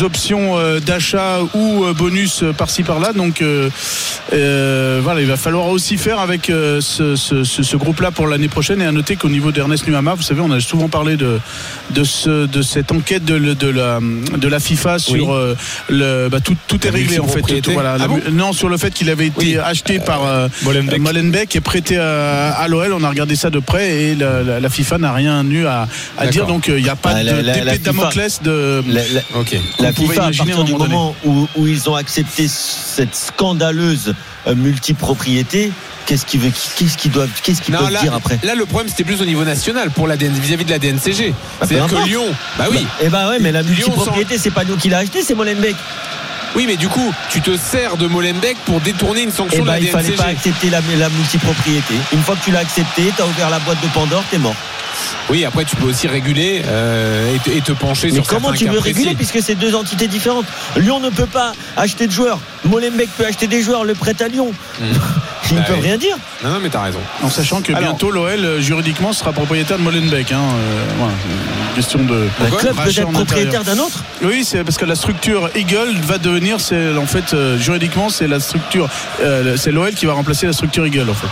[0.02, 3.12] options euh, d'achat ou euh, bonus par-ci par-là.
[3.12, 3.70] Donc euh,
[4.32, 6.80] euh, voilà, il va falloir aussi faire avec ce,
[7.16, 8.80] ce- ce- groupe-là pour l'année prochaine.
[8.82, 11.40] Et à noter qu'au niveau d'Ernest Nuama, vous savez, on a souvent parlé de,
[11.90, 13.98] de, ce, de cette enquête de, la,
[14.36, 15.34] de la FIFA sur
[15.88, 16.28] le.
[16.28, 17.40] bah, tout, tout est réglé en fait.
[17.60, 18.20] Tout, voilà, Ah bon?
[18.30, 19.56] Non, sur le fait qu'il avait été Oui.
[19.58, 20.20] acheté par
[20.64, 21.00] Molenbeek.
[21.22, 22.92] Molenbeek et prêté à, à l'OL.
[22.92, 25.86] On a regardé ça de près et la, la- la FIFA n'a rien eu à,
[26.18, 26.46] à dire.
[26.46, 28.82] Donc euh, il n'y a pas Ah, de la- la- d'épée la de Damoclès de.
[28.88, 34.14] La- FIFA, à partir du moment où, où ils ont accepté cette scandaleuse
[34.46, 35.70] euh, multipropriété,
[36.06, 38.38] qu'est-ce qu'ils veulent, qu'est-ce qu'ils doivent, qu'est-ce qu'ils peuvent là, dire après?
[38.42, 41.30] là, le problème c'était plus au niveau national pour la DN vis-à-vis de la DNCG.
[41.60, 42.06] Bah, C'est-à-dire que.
[42.08, 42.24] Lyon,
[42.58, 45.34] bah oui, Eh ben ouais, mais la multipropriété, c'est pas nous qui l'a acheté, c'est
[45.34, 45.76] Molenbeek.
[46.54, 49.78] Oui, mais du coup, tu te sers de Molenbeek pour détourner une Eh sanction ben
[49.78, 51.94] de il la fallait pas accepter la, la multipropriété.
[52.12, 54.54] Une fois que tu l'as accepté, t'as ouvert la boîte de Pandore, t'es mort.
[55.30, 58.52] Oui, après tu peux aussi réguler euh, et, te, et te pencher Mais sur comment
[58.52, 60.46] tu veux réguler puisque c'est deux entités différentes?
[60.76, 62.38] Lyon ne peut pas acheter de joueurs.
[62.64, 64.52] Molenbeek peut acheter des joueurs, le prête à Lyon.
[64.80, 64.94] Ils
[65.52, 65.86] ne Bah peuvent oui.
[65.86, 66.16] rien dire.
[66.44, 66.98] Non, non, mais t'as raison.
[67.22, 70.32] En sachant que Alors- bientôt l'OL euh, juridiquement sera propriétaire de Molenbeek.
[70.32, 71.12] Hein, euh, voilà,
[71.74, 72.14] question de.
[72.14, 75.96] Un Pourquoi club peut être propriétaire d'un autre Oui, c'est parce que la structure Eagle
[76.02, 78.88] va devenir, c'est en fait euh, juridiquement, c'est la structure,
[79.20, 81.26] euh, c'est l'OL qui va remplacer la structure Eagle en fait.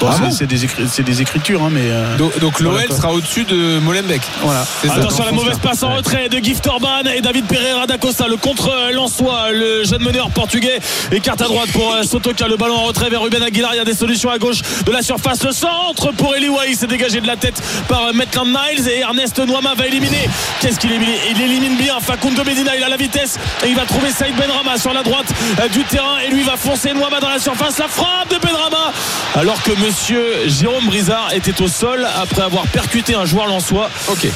[0.00, 1.80] Bon, Ah c'est, des, écri- c'est des écritures, hein, mais.
[1.90, 4.22] euh, Donc, donc l'OL Voilà, sera au-dessus de Molenbeek.
[4.42, 4.64] voilà.
[4.88, 8.26] Attention à la mauvaise passe en retrait de Gift Orban et David Pereira da Costa,
[8.28, 10.78] le contre Lançois, le jeune meneur portugais.
[11.10, 13.80] Écarte à droite pour euh, Sotoka, le ballon en retrait vers Ruben Aguilar, il y
[13.80, 17.20] a des solutions à gauche de la surface, le centre pour Eli Wahi, c'est dégagé
[17.20, 20.28] de la tête par euh, Maitland Niles et Ernest Noama va éliminer.
[20.60, 21.08] Qu'est-ce qu'il élimine?
[21.30, 24.78] Il élimine bien Facundo Medina, il a la vitesse et il va trouver Saïd Benrama
[24.78, 25.26] sur la droite
[25.72, 26.18] du terrain.
[26.26, 28.92] Et lui va foncer Noama dans la surface, la frappe de Benrama
[29.34, 33.90] alors que monsieur Jérôme Brizard était au sol après avoir percuté un joueur lançois.
[34.08, 34.26] Ok.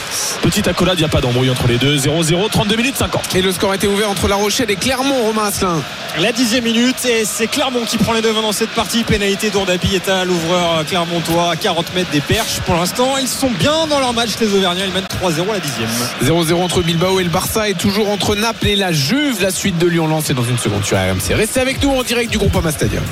[0.43, 1.97] Petite accolade, il n'y a pas d'embrouille entre les deux.
[1.97, 3.35] 0-0, 32 minutes 50.
[3.35, 5.83] Et le score était ouvert entre La Rochelle et Clermont, Romain Asselin.
[6.21, 9.03] La dixième minute et c'est Clermont qui prend les devants dans cette partie.
[9.03, 12.61] Pénalité d'Ourdabi est à l'ouvreur clermontois à 40 mètres des perches.
[12.67, 14.87] Pour l'instant, ils sont bien dans leur match, les Auvergnats.
[14.87, 15.89] Ils mènent 3-0 à la dixième.
[16.23, 19.41] 0-0 entre Bilbao et le Barça et toujours entre Naples et la Juve.
[19.41, 21.35] La suite de Lyon lancée dans une seconde sur RMC.
[21.35, 23.03] Restez avec nous en direct du Groupama Stadium.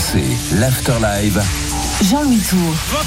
[0.00, 1.69] RMC, l'Afterlive.
[2.02, 2.58] Jean-Louis Tour.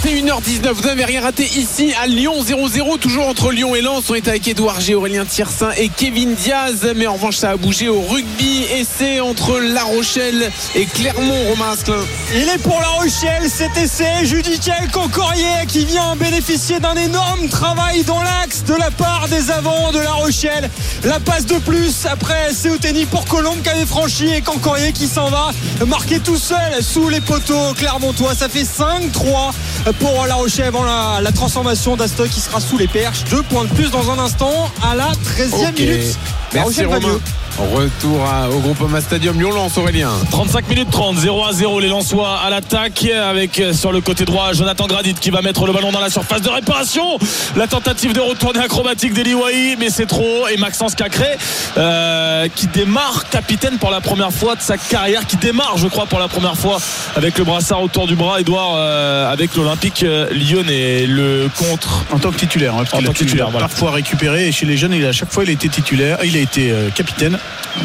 [0.05, 4.03] 21h19, vous n'avez rien raté ici à Lyon 0-0, toujours entre Lyon et Lens.
[4.09, 6.87] On est avec Edouard G, Aurélien Tiersin et Kevin Diaz.
[6.95, 8.65] Mais en revanche, ça a bougé au rugby.
[8.75, 12.05] Essai entre La Rochelle et Clermont, Romain Asselin.
[12.35, 18.03] Il est pour La Rochelle, cet essai judiciaire Concorier qui vient bénéficier d'un énorme travail
[18.03, 20.69] dans l'axe de la part des avants de La Rochelle.
[21.03, 25.29] La passe de plus après Seouteni pour Colombe qui avait franchi et Concorier qui s'en
[25.29, 25.51] va
[25.87, 28.35] marquer tout seul sous les poteaux clermontois.
[28.35, 32.87] Ça fait 5-3 pour La Rochelle avant la, la transformation d'Astock qui sera sous les
[32.87, 33.23] perches.
[33.29, 35.79] Deux points de plus dans un instant à la 13e Ok.
[35.79, 36.17] minute.
[36.53, 37.19] Merci Romain.
[37.59, 40.09] Retour à- au Groupama Stadium Lyon-Lens, Aurélien.
[40.31, 44.25] 35 minutes 30, 0 à 0 les Lensois à l'attaque avec euh, sur le côté
[44.25, 47.19] droit Jonathan Gradit qui va mettre le ballon dans la surface de réparation.
[47.55, 50.47] La tentative de retourner acrobatique d'Eli Wahi, mais c'est trop.
[50.47, 51.27] Et Maxence Cacré
[51.77, 56.07] euh, qui démarre capitaine pour la première fois de sa carrière, qui démarre je crois
[56.07, 56.77] pour la première fois
[57.15, 61.05] avec le brassard autour du bras, Edouard, euh, avec l'Olympique lyonnais.
[61.05, 63.67] Le contre En tant que titulaire, hein, parce En tant que titulaire, voilà.
[63.67, 64.47] parfois récupéré.
[64.47, 66.17] Et chez les jeunes, il a, à chaque fois, il a été titulaire.
[66.23, 67.37] Il a été euh, capitaine.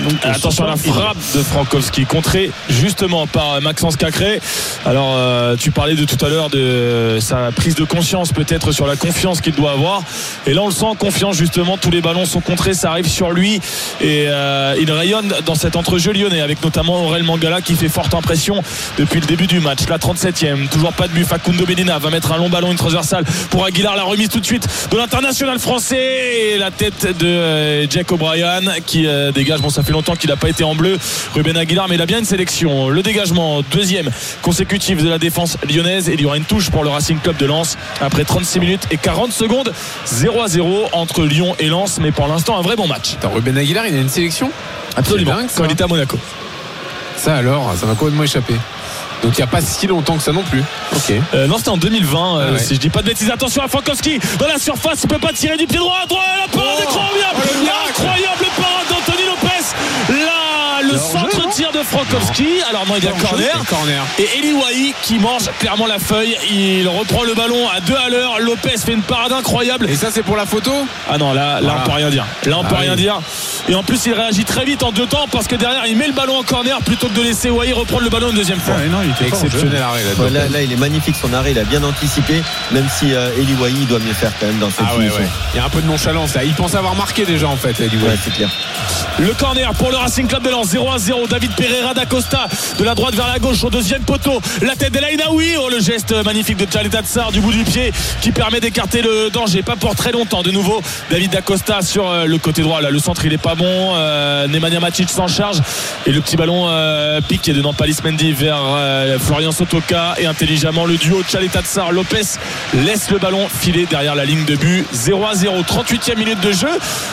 [0.04, 4.40] Donc, euh, Attention à la frappe de Frankowski, contrée justement par Maxence Cacré.
[4.84, 8.86] Alors, euh, tu parlais de tout à l'heure de sa prise de conscience, peut-être sur
[8.86, 10.02] la confiance qu'il doit avoir.
[10.46, 11.78] Et là, on le sent, confiance justement.
[11.78, 13.60] Tous les ballons sont contrés, ça arrive sur lui.
[14.00, 18.14] Et euh, il rayonne dans cet entrejeu lyonnais, avec notamment Aurel Mangala qui fait forte
[18.14, 18.62] impression
[18.98, 19.80] depuis le début du match.
[19.88, 21.24] La 37e, toujours pas de but.
[21.26, 23.96] Facundo Medina va mettre un long ballon, une transversale pour Aguilar.
[23.96, 26.52] La remise tout de suite de l'international français.
[26.52, 29.47] Et la tête de euh, Jack O'Brien qui euh, dégage.
[29.56, 30.98] Bon, ça fait longtemps qu'il n'a pas été en bleu.
[31.34, 32.88] Ruben Aguilar, mais il a bien une sélection.
[32.90, 34.10] Le dégagement, deuxième
[34.42, 36.08] consécutif de la défense lyonnaise.
[36.08, 38.82] Et il y aura une touche pour le Racing Club de Lens après 36 minutes
[38.90, 39.72] et 40 secondes.
[40.06, 41.98] 0 à 0 entre Lyon et Lens.
[42.00, 43.14] Mais pour l'instant, un vrai bon match.
[43.14, 44.50] Attends, Ruben Aguilar, il a une sélection
[44.96, 45.34] Absolument.
[45.34, 45.48] Dingue.
[45.56, 46.18] Quand il était à Monaco.
[47.16, 48.54] Ça alors, ça m'a complètement échappé.
[49.22, 50.62] Donc il n'y a pas si longtemps que ça non plus.
[50.94, 51.12] Ok.
[51.34, 52.58] Euh, non, c'était en 2020, euh, Ah ouais.
[52.60, 53.28] si je dis pas de bêtises.
[53.30, 56.06] Attention à Frankowski dans la surface, il peut pas tirer du pied droit.
[56.08, 58.97] droit la parade Oh, incroyable, oh, incroyable parade.
[60.08, 62.46] Là, le centre tir de Frankowski.
[62.70, 63.48] Alors non, il y a corner.
[63.62, 64.04] Et corner.
[64.20, 66.36] Et Eli Wahi qui mange clairement la feuille.
[66.48, 68.38] Il reprend le ballon à deux à l'heure.
[68.38, 69.90] Lopez fait une parade incroyable.
[69.90, 70.70] Et ça c'est pour la photo
[71.10, 71.80] Ah non, là, là Voilà.
[71.80, 72.24] on peut rien dire.
[72.46, 72.82] Là, on Ah peut oui.
[72.82, 73.20] rien dire.
[73.68, 76.06] Et en plus, il réagit très vite en deux temps parce que derrière, il met
[76.06, 78.74] le ballon en corner plutôt que de laisser Wahi reprendre le ballon une deuxième fois.
[78.78, 80.22] Ah, non, il était Exceptionnel arrêt là.
[80.22, 82.40] Ouais, là, là, il est magnifique son arrêt, il a bien anticipé,
[82.70, 85.22] même si euh, Eli Wahi doit mieux faire quand même dans cette Ah ouais, finition.
[85.22, 85.28] ouais.
[85.54, 86.44] Il y a un peu de nonchalance là.
[86.44, 87.74] Il pense avoir marqué déjà en fait.
[87.80, 88.20] White.
[88.24, 88.48] c'est clair.
[89.18, 92.84] Le corner pour le Racing Club de Lens 0 à 0 David Pereira d'Acosta de
[92.84, 94.40] la droite vers la gauche au deuxième poteau.
[94.62, 98.32] La tête d'Elaïnaoui oh, le geste magnifique de Tchaleta Tsar du bout du pied qui
[98.32, 99.62] permet d'écarter le danger.
[99.62, 100.80] Pas pour très longtemps de nouveau.
[101.10, 102.90] David d'Acosta sur euh, le côté droit là.
[102.90, 103.94] Le centre il est pas bon.
[103.94, 104.46] Euh,
[104.80, 105.60] Matic s'en charge.
[106.06, 110.14] Et le petit ballon euh, pique de Nampalis Mendy vers euh, Florian Sotoka.
[110.18, 112.38] Et intelligemment le duo Tchaleta Tsar Lopez
[112.74, 114.86] laisse le ballon filer derrière la ligne de but.
[114.92, 116.68] 0 à 0 38e minute de jeu.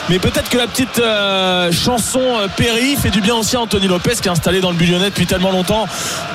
[0.09, 2.21] Mais peut-être que la petite euh, chanson
[2.55, 5.87] Perry fait du bien aussi à Anthony Lopez installé dans le lyonnais depuis tellement longtemps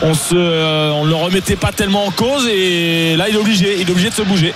[0.02, 3.80] on se euh, on le remettait pas tellement en cause et là il est obligé
[3.80, 4.54] il est obligé de se bouger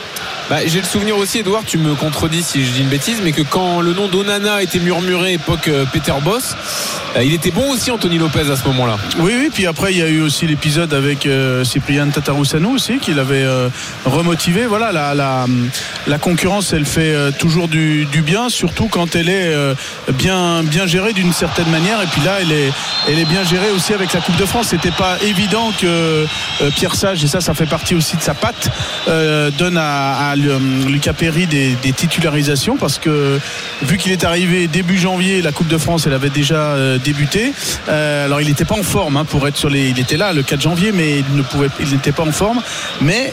[0.51, 3.33] Bah, J'ai le souvenir aussi, Edouard, tu me contredis si je dis une bêtise, mais
[3.33, 6.55] que quand le nom d'Onana était murmuré époque euh, Peter Boss,
[7.17, 8.97] euh, il était bon aussi Anthony Lopez à ce moment-là.
[9.19, 12.99] Oui, oui, puis après il y a eu aussi l'épisode avec euh, Cyprien Tatarusanu aussi
[12.99, 13.69] qui l'avait euh,
[14.05, 14.67] remotivé.
[14.67, 19.55] Voilà, la, concurrence elle fait toujours du, bien, surtout quand elle est
[20.15, 22.01] bien, bien gérée d'une certaine manière.
[22.03, 22.73] Et puis là, elle est,
[23.09, 24.69] elle est bien gérée aussi avec la Coupe de France.
[24.69, 26.25] C'était pas évident que
[26.77, 28.71] Pierre Sage, et ça, ça fait partie aussi de sa patte,
[29.59, 30.51] donne à Lu-
[30.89, 33.39] Lucas Perry des, des titularisations parce que
[33.83, 37.53] vu qu'il est arrivé début janvier, la Coupe de France, elle avait déjà euh, débuté.
[37.89, 39.89] Euh, alors il n'était pas en forme hein, pour être sur les.
[39.89, 42.61] Il était là le 4 janvier, mais il ne pouvait, il n'était pas en forme.
[43.01, 43.33] Mais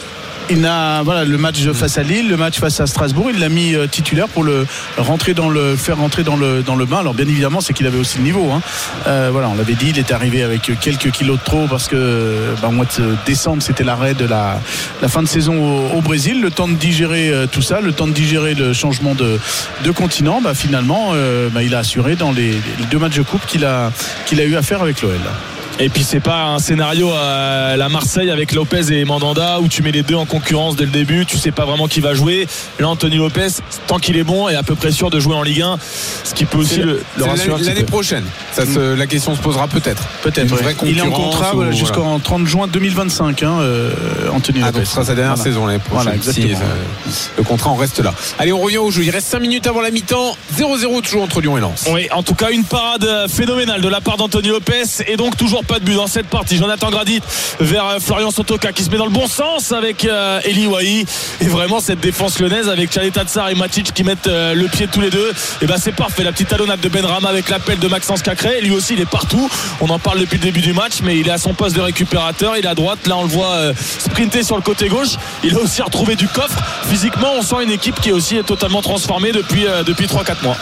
[0.50, 3.48] il n'a voilà le match face à Lille, le match face à Strasbourg, il l'a
[3.48, 4.66] mis euh, titulaire pour le
[4.98, 6.98] rentrer dans le faire rentrer dans le dans le bain.
[6.98, 8.50] Alors bien évidemment, c'est qu'il avait aussi le niveau.
[8.50, 8.60] hein.
[9.06, 12.54] Euh, voilà, on l'avait dit, il est arrivé avec quelques kilos de trop parce que
[12.60, 14.60] bah, au mois de décembre, c'était l'arrêt de la,
[15.08, 18.12] fin de saison au, Brésil, le temps de digérer euh, tout ça, le temps de
[18.12, 19.38] digérer le changement de,
[19.84, 20.40] de continent.
[20.42, 21.12] Bah, finalement,
[21.52, 23.92] bah, il a assuré dans les, les deux matchs de coupe qu'il a
[24.26, 25.18] qu'il a eu à faire avec l'OL.
[25.80, 29.82] Et puis c'est pas un scénario à la Marseille avec Lopez et Mandanda où tu
[29.82, 32.46] mets les deux en concurrence dès le début, tu sais pas vraiment qui va jouer.
[32.78, 33.48] Là Anthony Lopez,
[33.88, 35.78] tant qu'il est bon, est à peu près sûr de jouer en Ligue 1,
[36.24, 38.22] ce qui peut aussi le, rassurer l'année prochaine.
[38.52, 40.04] Ça se- la question se posera peut-être.
[40.22, 40.54] Peut-être.
[40.62, 40.76] Ouais.
[40.84, 41.72] Il est en contrat ou- voilà, voilà.
[41.72, 43.90] jusqu'en 30 juin 2025, hein, euh,
[44.32, 44.78] Anthony Ah, Lopez.
[44.78, 45.50] donc ce sera sa dernière Voilà.
[45.50, 46.12] saison l'année prochaine.
[46.18, 46.58] Voilà, Si, exactement.
[47.10, 48.12] ça- le contrat en reste là.
[48.38, 49.02] Allez, on revient au jeu.
[49.02, 50.36] Il reste 5 minutes avant la mi-temps.
[50.56, 51.86] 0-0 toujours entre Lyon et Lens.
[51.90, 55.64] Oui, en tout cas une parade phénoménale de la part d'Anthony Lopez et donc toujours
[55.64, 56.58] pas pas de but dans cette partie.
[56.58, 57.22] Jonathan Gradit
[57.58, 61.06] vers euh, Florian Sotoka qui se met dans le bon sens avec euh, Eli Wahi.
[61.40, 64.86] Et vraiment, cette défense lyonnaise avec Chalet Tatsar et Matic qui mettent euh, le pied
[64.86, 65.32] tous les deux.
[65.62, 66.24] Et ben c'est parfait.
[66.24, 68.60] La petite talonnade de Benrama avec l'appel de Maxence Cacré.
[68.60, 69.48] Lui aussi, il est partout.
[69.80, 71.80] On en parle depuis le début du match, mais il est à son poste de
[71.80, 72.58] récupérateur.
[72.58, 73.06] Il est à droite.
[73.06, 75.16] Là, on le voit sprinter sur le côté gauche.
[75.42, 76.58] Il a aussi retrouvé du coffre.
[76.90, 80.56] Physiquement, on sent une équipe qui est aussi totalement transformée depuis, depuis 3-4 mois.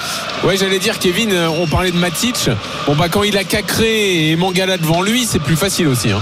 [0.44, 2.48] Ouais, j'allais dire, Kevin, on parlait de Matic.
[2.86, 6.10] Bon, bah, quand il a Cacré et Mangala devant lui, c'est plus facile aussi.
[6.10, 6.20] Hein.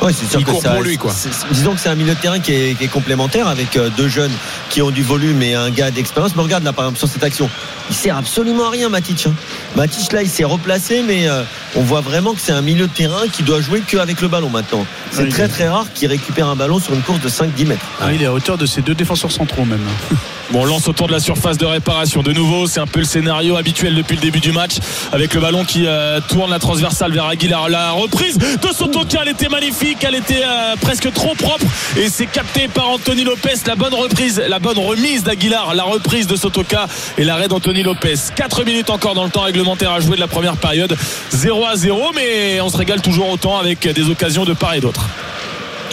[0.00, 1.12] Ouais, c'est sûr Il que court ça- pour lui, quoi.
[1.12, 3.76] c'est- c'est- disons que c'est un milieu de terrain qui est, qui est complémentaire avec
[3.76, 4.30] euh, deux jeunes
[4.70, 6.36] qui ont du volume et un gars d'expérience.
[6.36, 7.50] Mais regarde là, par exemple, sur cette action,
[7.90, 9.26] il sert absolument à rien, Matic.
[9.26, 9.34] hein.
[9.74, 11.42] Matic là, il s'est replacé, mais euh,
[11.74, 14.50] on voit vraiment que c'est un milieu de terrain qui doit jouer qu'avec le ballon
[14.50, 14.86] maintenant.
[15.10, 17.84] C'est très est- très rare qu'il récupère un ballon sur une course de 5-10 mètres.
[18.00, 19.80] Ah, il est à hauteur de ses deux défenseurs centraux même.
[20.50, 22.22] Bon, on lance autour de la surface de réparation.
[22.22, 24.76] De nouveau, c'est un peu le scénario habituel depuis le début du match.
[25.12, 27.68] Avec le ballon qui euh, tourne la transversale vers Aguilar.
[27.68, 29.98] La reprise de Sotoka, elle était magnifique.
[30.02, 31.66] Elle était euh, presque trop propre.
[31.98, 33.56] Et c'est capté par Anthony Lopez.
[33.66, 35.74] La bonne reprise, la bonne remise d'Aguilar.
[35.74, 36.86] La reprise de Sotoka
[37.18, 38.14] et l'arrêt d'Anthony Lopez.
[38.34, 40.96] 4 minutes encore dans le temps réglementaire à jouer de la première période.
[41.30, 42.12] 0 à 0.
[42.14, 45.10] Mais on se régale toujours autant avec des occasions de part et d'autre.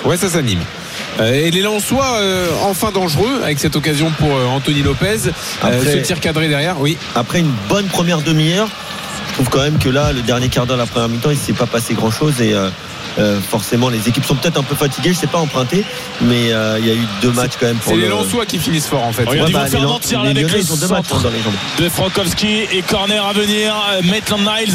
[0.05, 0.59] Ouais, ça s'anime.
[1.19, 5.29] Euh, et les Lensois, euh, enfin dangereux avec cette occasion pour euh, Anthony Lopez.
[5.61, 6.97] Après- ce tir cadré derrière, oui.
[7.15, 8.67] Après une bonne première demi-heure,
[9.29, 11.41] je trouve quand même que là, le dernier quart d'heure la première mi-temps, il ne
[11.41, 12.53] s'est pas passé grand-chose et
[13.19, 15.83] euh, forcément les équipes sont peut-être un peu fatiguées, je ne sais pas emprunter,
[16.21, 18.45] mais euh, il y a eu deux matchs quand même pour C'est les le- Lensois
[18.45, 19.23] qui finissent fort en fait.
[19.33, 21.21] Ils vont bah, faire les, mentir les avec Lyonnais, le ils ont deux matchs centre.
[21.23, 21.53] dans les jambes.
[21.79, 24.73] de Frankowski et corner à venir euh, Maitland Niles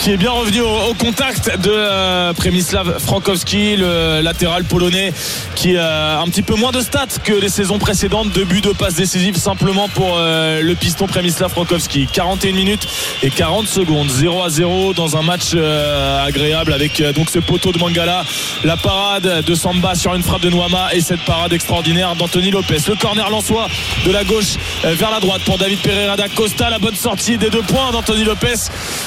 [0.00, 5.12] qui est bien revenu au, au contact de euh, Przemysław Frankowski le latéral polonais
[5.54, 8.70] qui a un petit peu moins de stats que les saisons précédentes deux buts de
[8.70, 12.86] passes décisives simplement pour euh, le piston Przemysław Frankowski 41 minutes
[13.22, 17.38] et 40 secondes 0 à 0 dans un match euh, agréable avec euh, donc ce
[17.38, 18.24] poteau de Mangala.
[18.64, 22.78] La parade de Samba sur une frappe de Noama et cette parade extraordinaire d'Anthony Lopez.
[22.88, 23.68] Le corner lançois
[24.04, 26.68] de la gauche euh, vers la droite pour David Pereira da Costa.
[26.70, 28.54] La bonne sortie des deux points d'Anthony Lopez.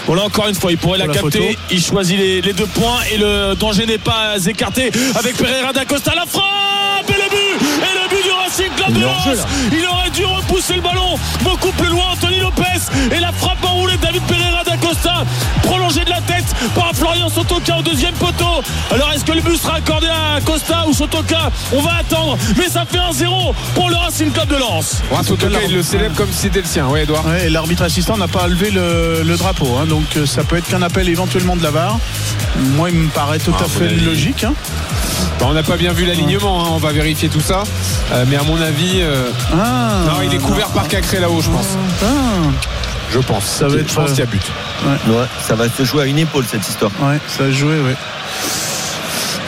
[0.08, 1.60] Bon là encore une fois il pourrait la capter photo.
[1.70, 5.86] il choisit les, les deux points et le danger n'est pas écarté avec Pereira da
[5.86, 6.14] Costa.
[6.16, 7.41] La frappe et le but
[8.52, 12.64] Racing Club de Lens il aurait dû repousser le ballon beaucoup plus loin Anthony Lopez
[13.16, 15.24] et la frappe enroulée de David Pereira da Costa
[15.64, 16.44] prolongée de la tête
[16.76, 20.84] par Florian Sotoka au deuxième poteau alors est-ce que le but sera accordé à Costa
[20.88, 21.50] ou Sotoka?
[21.72, 25.58] On va attendre mais ça fait 1-0 pour le Racing Club de Lens Ouais, Sotoka,
[25.68, 26.88] il le célèbre comme si c'était le sien.
[26.88, 27.26] Ouais, Edouard.
[27.26, 30.58] Ouais, et l'arbitre assistant n'a pas levé le, le drapeau, hein, donc euh, ça peut
[30.58, 31.98] être qu'un appel éventuellement de la VAR.
[32.76, 34.44] Moi, il me paraît tout Ah, à fait logique.
[34.44, 34.54] hein.
[35.40, 37.64] Bah, on n'a pas bien vu l'alignement, hein, on va vérifier tout ça.
[38.14, 41.50] Euh, mais à mon avis, euh, Ah, non, il est couvert par Cacré là-haut, je
[41.50, 41.78] pense.
[42.04, 42.08] Ah,
[43.12, 43.46] Je pense.
[43.46, 44.52] Ça va Je être, pense euh, qu'il y a but.
[45.08, 46.92] Ouais, ça va se jouer à une épaule cette histoire.
[47.02, 47.96] ouais, ça a joué, ouais.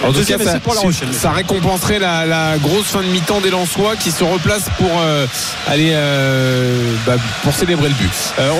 [0.04, 1.08] En tout cas, Deuxième ça, essai pour La Rochelle.
[1.14, 5.26] ça récompenserait la, la grosse fin de mi-temps des Lensois qui se replacent pour euh,
[5.68, 8.12] aller euh, bah, pour célébrer le but.
[8.40, 8.52] Euh,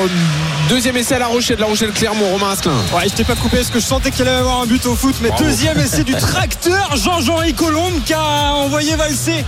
[0.70, 2.74] deuxième essai à La Rochelle, La Rochelle Clermont, Romain Asselin.
[2.96, 4.86] Ouais, je t'ai pas coupé parce que je sentais qu'il allait y avoir un but
[4.86, 5.16] au foot.
[5.22, 9.44] Mais deuxième essai du tracteur, Jean-Jean Colombe qui a envoyé valser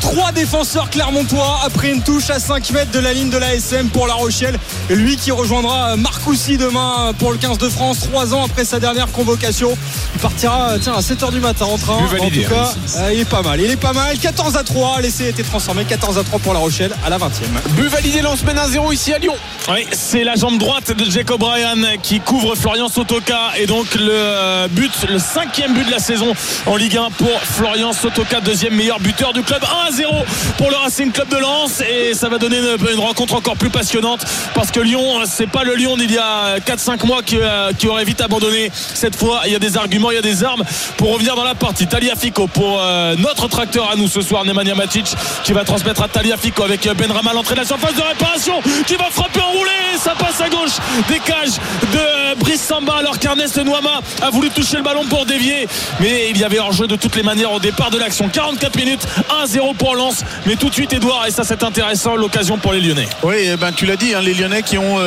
[0.00, 3.88] trois défenseurs clermontois après une touche à 5 mètres de la ligne de la SM
[3.88, 4.58] pour La Rochelle.
[4.88, 8.78] Et lui qui rejoindra Marcoussi demain pour le 15 de France, trois ans après sa
[8.78, 9.76] dernière convocation.
[10.14, 11.98] Il partira tiens, à 7h du matin en train.
[12.02, 13.60] But validé, en tout cas, hein, euh, il est pas mal.
[13.60, 14.18] Il est pas mal.
[14.18, 15.00] 14 à 3.
[15.00, 15.84] L'essai a été transformé.
[15.84, 17.28] 14 à 3 pour La Rochelle à la 20e.
[17.70, 19.34] But validé, lance mène 1-0 ici à Lyon.
[19.68, 24.10] Oui, c'est la jambe droite de Jacob Ryan qui couvre Florian Sotoka et donc le
[24.10, 26.32] euh, but, le cinquième but de la saison
[26.66, 29.62] en Ligue 1 pour Florian Sotoka, deuxième meilleur buteur du club.
[29.62, 30.12] 1 à 0
[30.56, 33.70] pour le Racing Club de Lens et ça va donner une, une rencontre encore plus
[33.70, 34.24] passionnante
[34.54, 37.86] parce que Lyon, c'est pas le Lyon d'il y a 4-5 mois qui, euh, qui
[37.88, 38.70] aurait vite abandonné.
[38.72, 40.64] Cette fois, il y a des arguments, il y a des armes
[40.96, 41.86] pour revenir dans la partie.
[41.86, 45.06] Taliafico pour euh, notre tracteur à nous ce soir, Nemanja Matic
[45.44, 48.96] qui va transmettre à Taliafico avec euh, Benrama l'entrée de la surface de réparation qui
[48.96, 50.76] va frapper enroulé ça passe à gauche
[51.08, 51.56] des cages
[51.92, 55.68] de euh, Brice Samba alors qu'Ernest Nouama a voulu toucher le ballon pour dévier
[56.00, 59.06] mais il y avait hors-jeu de toutes les manières au départ de l'action 44 minutes
[59.44, 62.80] 1-0 pour Lens mais tout de suite Edouard et ça c'est intéressant l'occasion pour les
[62.80, 64.98] Lyonnais Oui, eh ben, tu l'as dit, hein, les Lyonnais qui ont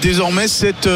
[0.00, 0.88] désormais cette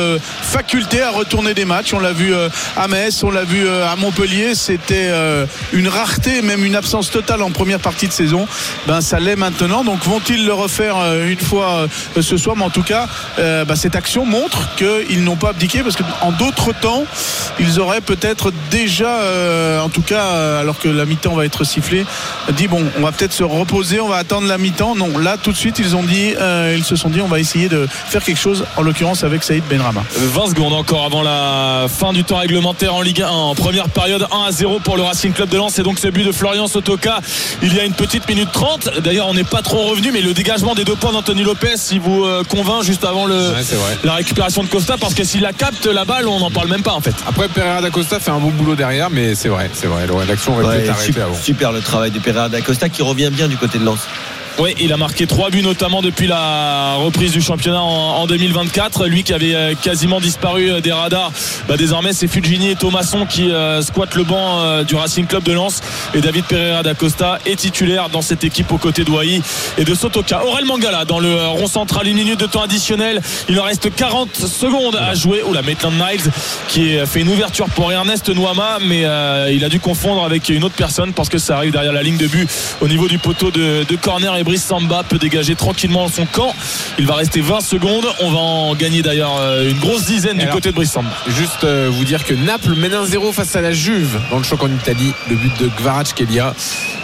[0.42, 1.92] faculté à retourner des matchs.
[1.92, 2.32] On l'a vu
[2.76, 4.54] à Metz, on l'a vu à Montpellier.
[4.74, 8.48] C'était euh, une rareté, même une absence totale en première partie de saison.
[8.88, 9.84] Ben, ça l'est maintenant.
[9.84, 12.56] Donc, vont-ils le refaire euh, une fois euh, ce soir?
[12.56, 13.06] Mais en tout cas,
[13.38, 17.04] ben, cette action montre qu'ils n'ont pas abdiqué parce qu'en d'autres temps,
[17.60, 19.20] ils auraient peut-être déjà,
[19.80, 22.04] en tout cas, alors que la mi-temps va être sifflée,
[22.56, 24.96] dit bon, on va peut-être se reposer, on va attendre la mi-temps.
[24.96, 26.34] Non, là tout de suite, ils ont dit,
[26.76, 29.62] ils se sont dit, on va essayer de faire quelque chose, en l'occurrence avec Saïd
[29.70, 30.02] Benrama.
[30.16, 34.26] 20 secondes encore avant la fin du temps réglementaire en Ligue 1 en première période
[34.32, 34.53] 1 à 0
[34.84, 37.20] pour le Racing Club de Lens et donc ce but de Florian Sotoka
[37.62, 40.32] il y a une petite minute 30 d'ailleurs on n'est pas trop revenu mais le
[40.32, 44.14] dégagement des deux points d'Anthony Lopez il vous euh, convainc juste avant le, Ouais, la
[44.14, 46.92] récupération de Costa parce que s'il la capte la balle on n'en parle même pas
[46.92, 49.86] en fait Après, Pereira da Costa fait un bon boulot derrière, mais c'est vrai, c'est
[49.86, 50.06] vrai.
[50.28, 51.34] L'action aurait pu Ouais, être arrêtée super, avant.
[51.34, 54.00] super le travail de Pereira da Costa qui revient bien du côté de Lens.
[54.60, 59.06] Oui, il a marqué trois buts notamment depuis la reprise du championnat en, en 2024.
[59.06, 61.32] Lui qui avait euh, quasiment disparu euh, des radars,
[61.68, 65.52] bah, désormais c'est Fugini et Thomasson qui euh, squattent le banc du Racing Club de
[65.52, 65.80] Lens.
[66.14, 69.42] Et David Pereira da Costa est titulaire dans cette équipe aux côtés de Wai
[69.76, 70.44] et de Sotoka.
[70.44, 73.20] Aurel Mangala dans le rond central, une minute de temps additionnel.
[73.48, 75.42] Il en reste 40 secondes à jouer.
[75.42, 76.30] Ou la Maitland Niles
[76.68, 79.04] qui fait une ouverture pour Ernest Nouama, mais
[79.52, 82.18] il a dû confondre avec une autre personne parce que ça arrive derrière la ligne
[82.18, 82.48] de but
[82.80, 86.54] au niveau du poteau de, corner Brice Samba peut dégager tranquillement son camp.
[86.98, 88.06] Il va rester 20 secondes.
[88.20, 91.10] On va en gagner d'ailleurs euh, une grosse dizaine du Alors, côté de Brice Samba.
[91.26, 94.62] Juste euh, vous dire que Naples mène 1-0 face à la Juve dans le choc
[94.62, 95.12] en Italie.
[95.28, 96.54] Le but de Kvaratskhelia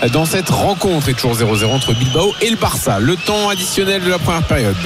[0.02, 2.98] euh, dans cette rencontre est toujours 0-0 entre Bilbao et le Barça.
[3.00, 4.76] Le temps additionnel de la première période.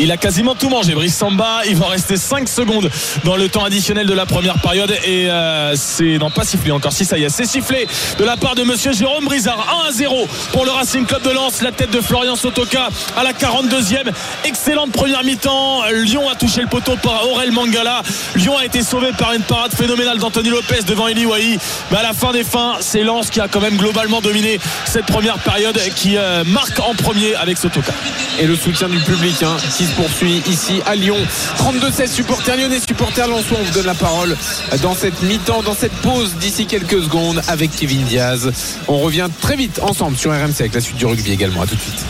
[0.00, 0.94] Il a quasiment tout mangé.
[0.94, 2.90] Brice Samba, il va rester 5 secondes
[3.24, 4.92] dans le temps additionnel de la première période.
[5.04, 6.92] Et euh, c'est non pas sifflé encore.
[6.92, 7.86] Si ça y est, c'est sifflé
[8.18, 9.82] de la part de Monsieur Jérôme Brizard.
[9.84, 11.62] 1 à 0 pour le Racing Club de Lens.
[11.62, 14.10] La tête de Florian Sotoka à la 42e.
[14.44, 15.82] Excellente première mi-temps.
[15.92, 18.02] Lyon a touché le poteau par Aurel Mangala.
[18.36, 21.58] Lyon a été sauvé par une parade phénoménale d'Anthony Lopez devant Eli Wahi.
[21.90, 25.06] Mais à la fin des fins, c'est Lens qui a quand même globalement dominé cette
[25.06, 27.92] première période qui euh, marque en premier avec Sotoka.
[28.38, 31.16] Et le soutien du public hein, qui se poursuit ici à Lyon.
[31.58, 33.58] 32-16 supporters lyonnais, supporters lensois.
[33.60, 34.36] On vous donne la parole
[34.82, 38.52] dans cette mi-temps, dans cette pause d'ici quelques secondes avec Kevin Diaz.
[38.88, 41.62] On revient très vite ensemble sur RMC avec la suite du rugby également.
[41.62, 41.93] À tout de suite.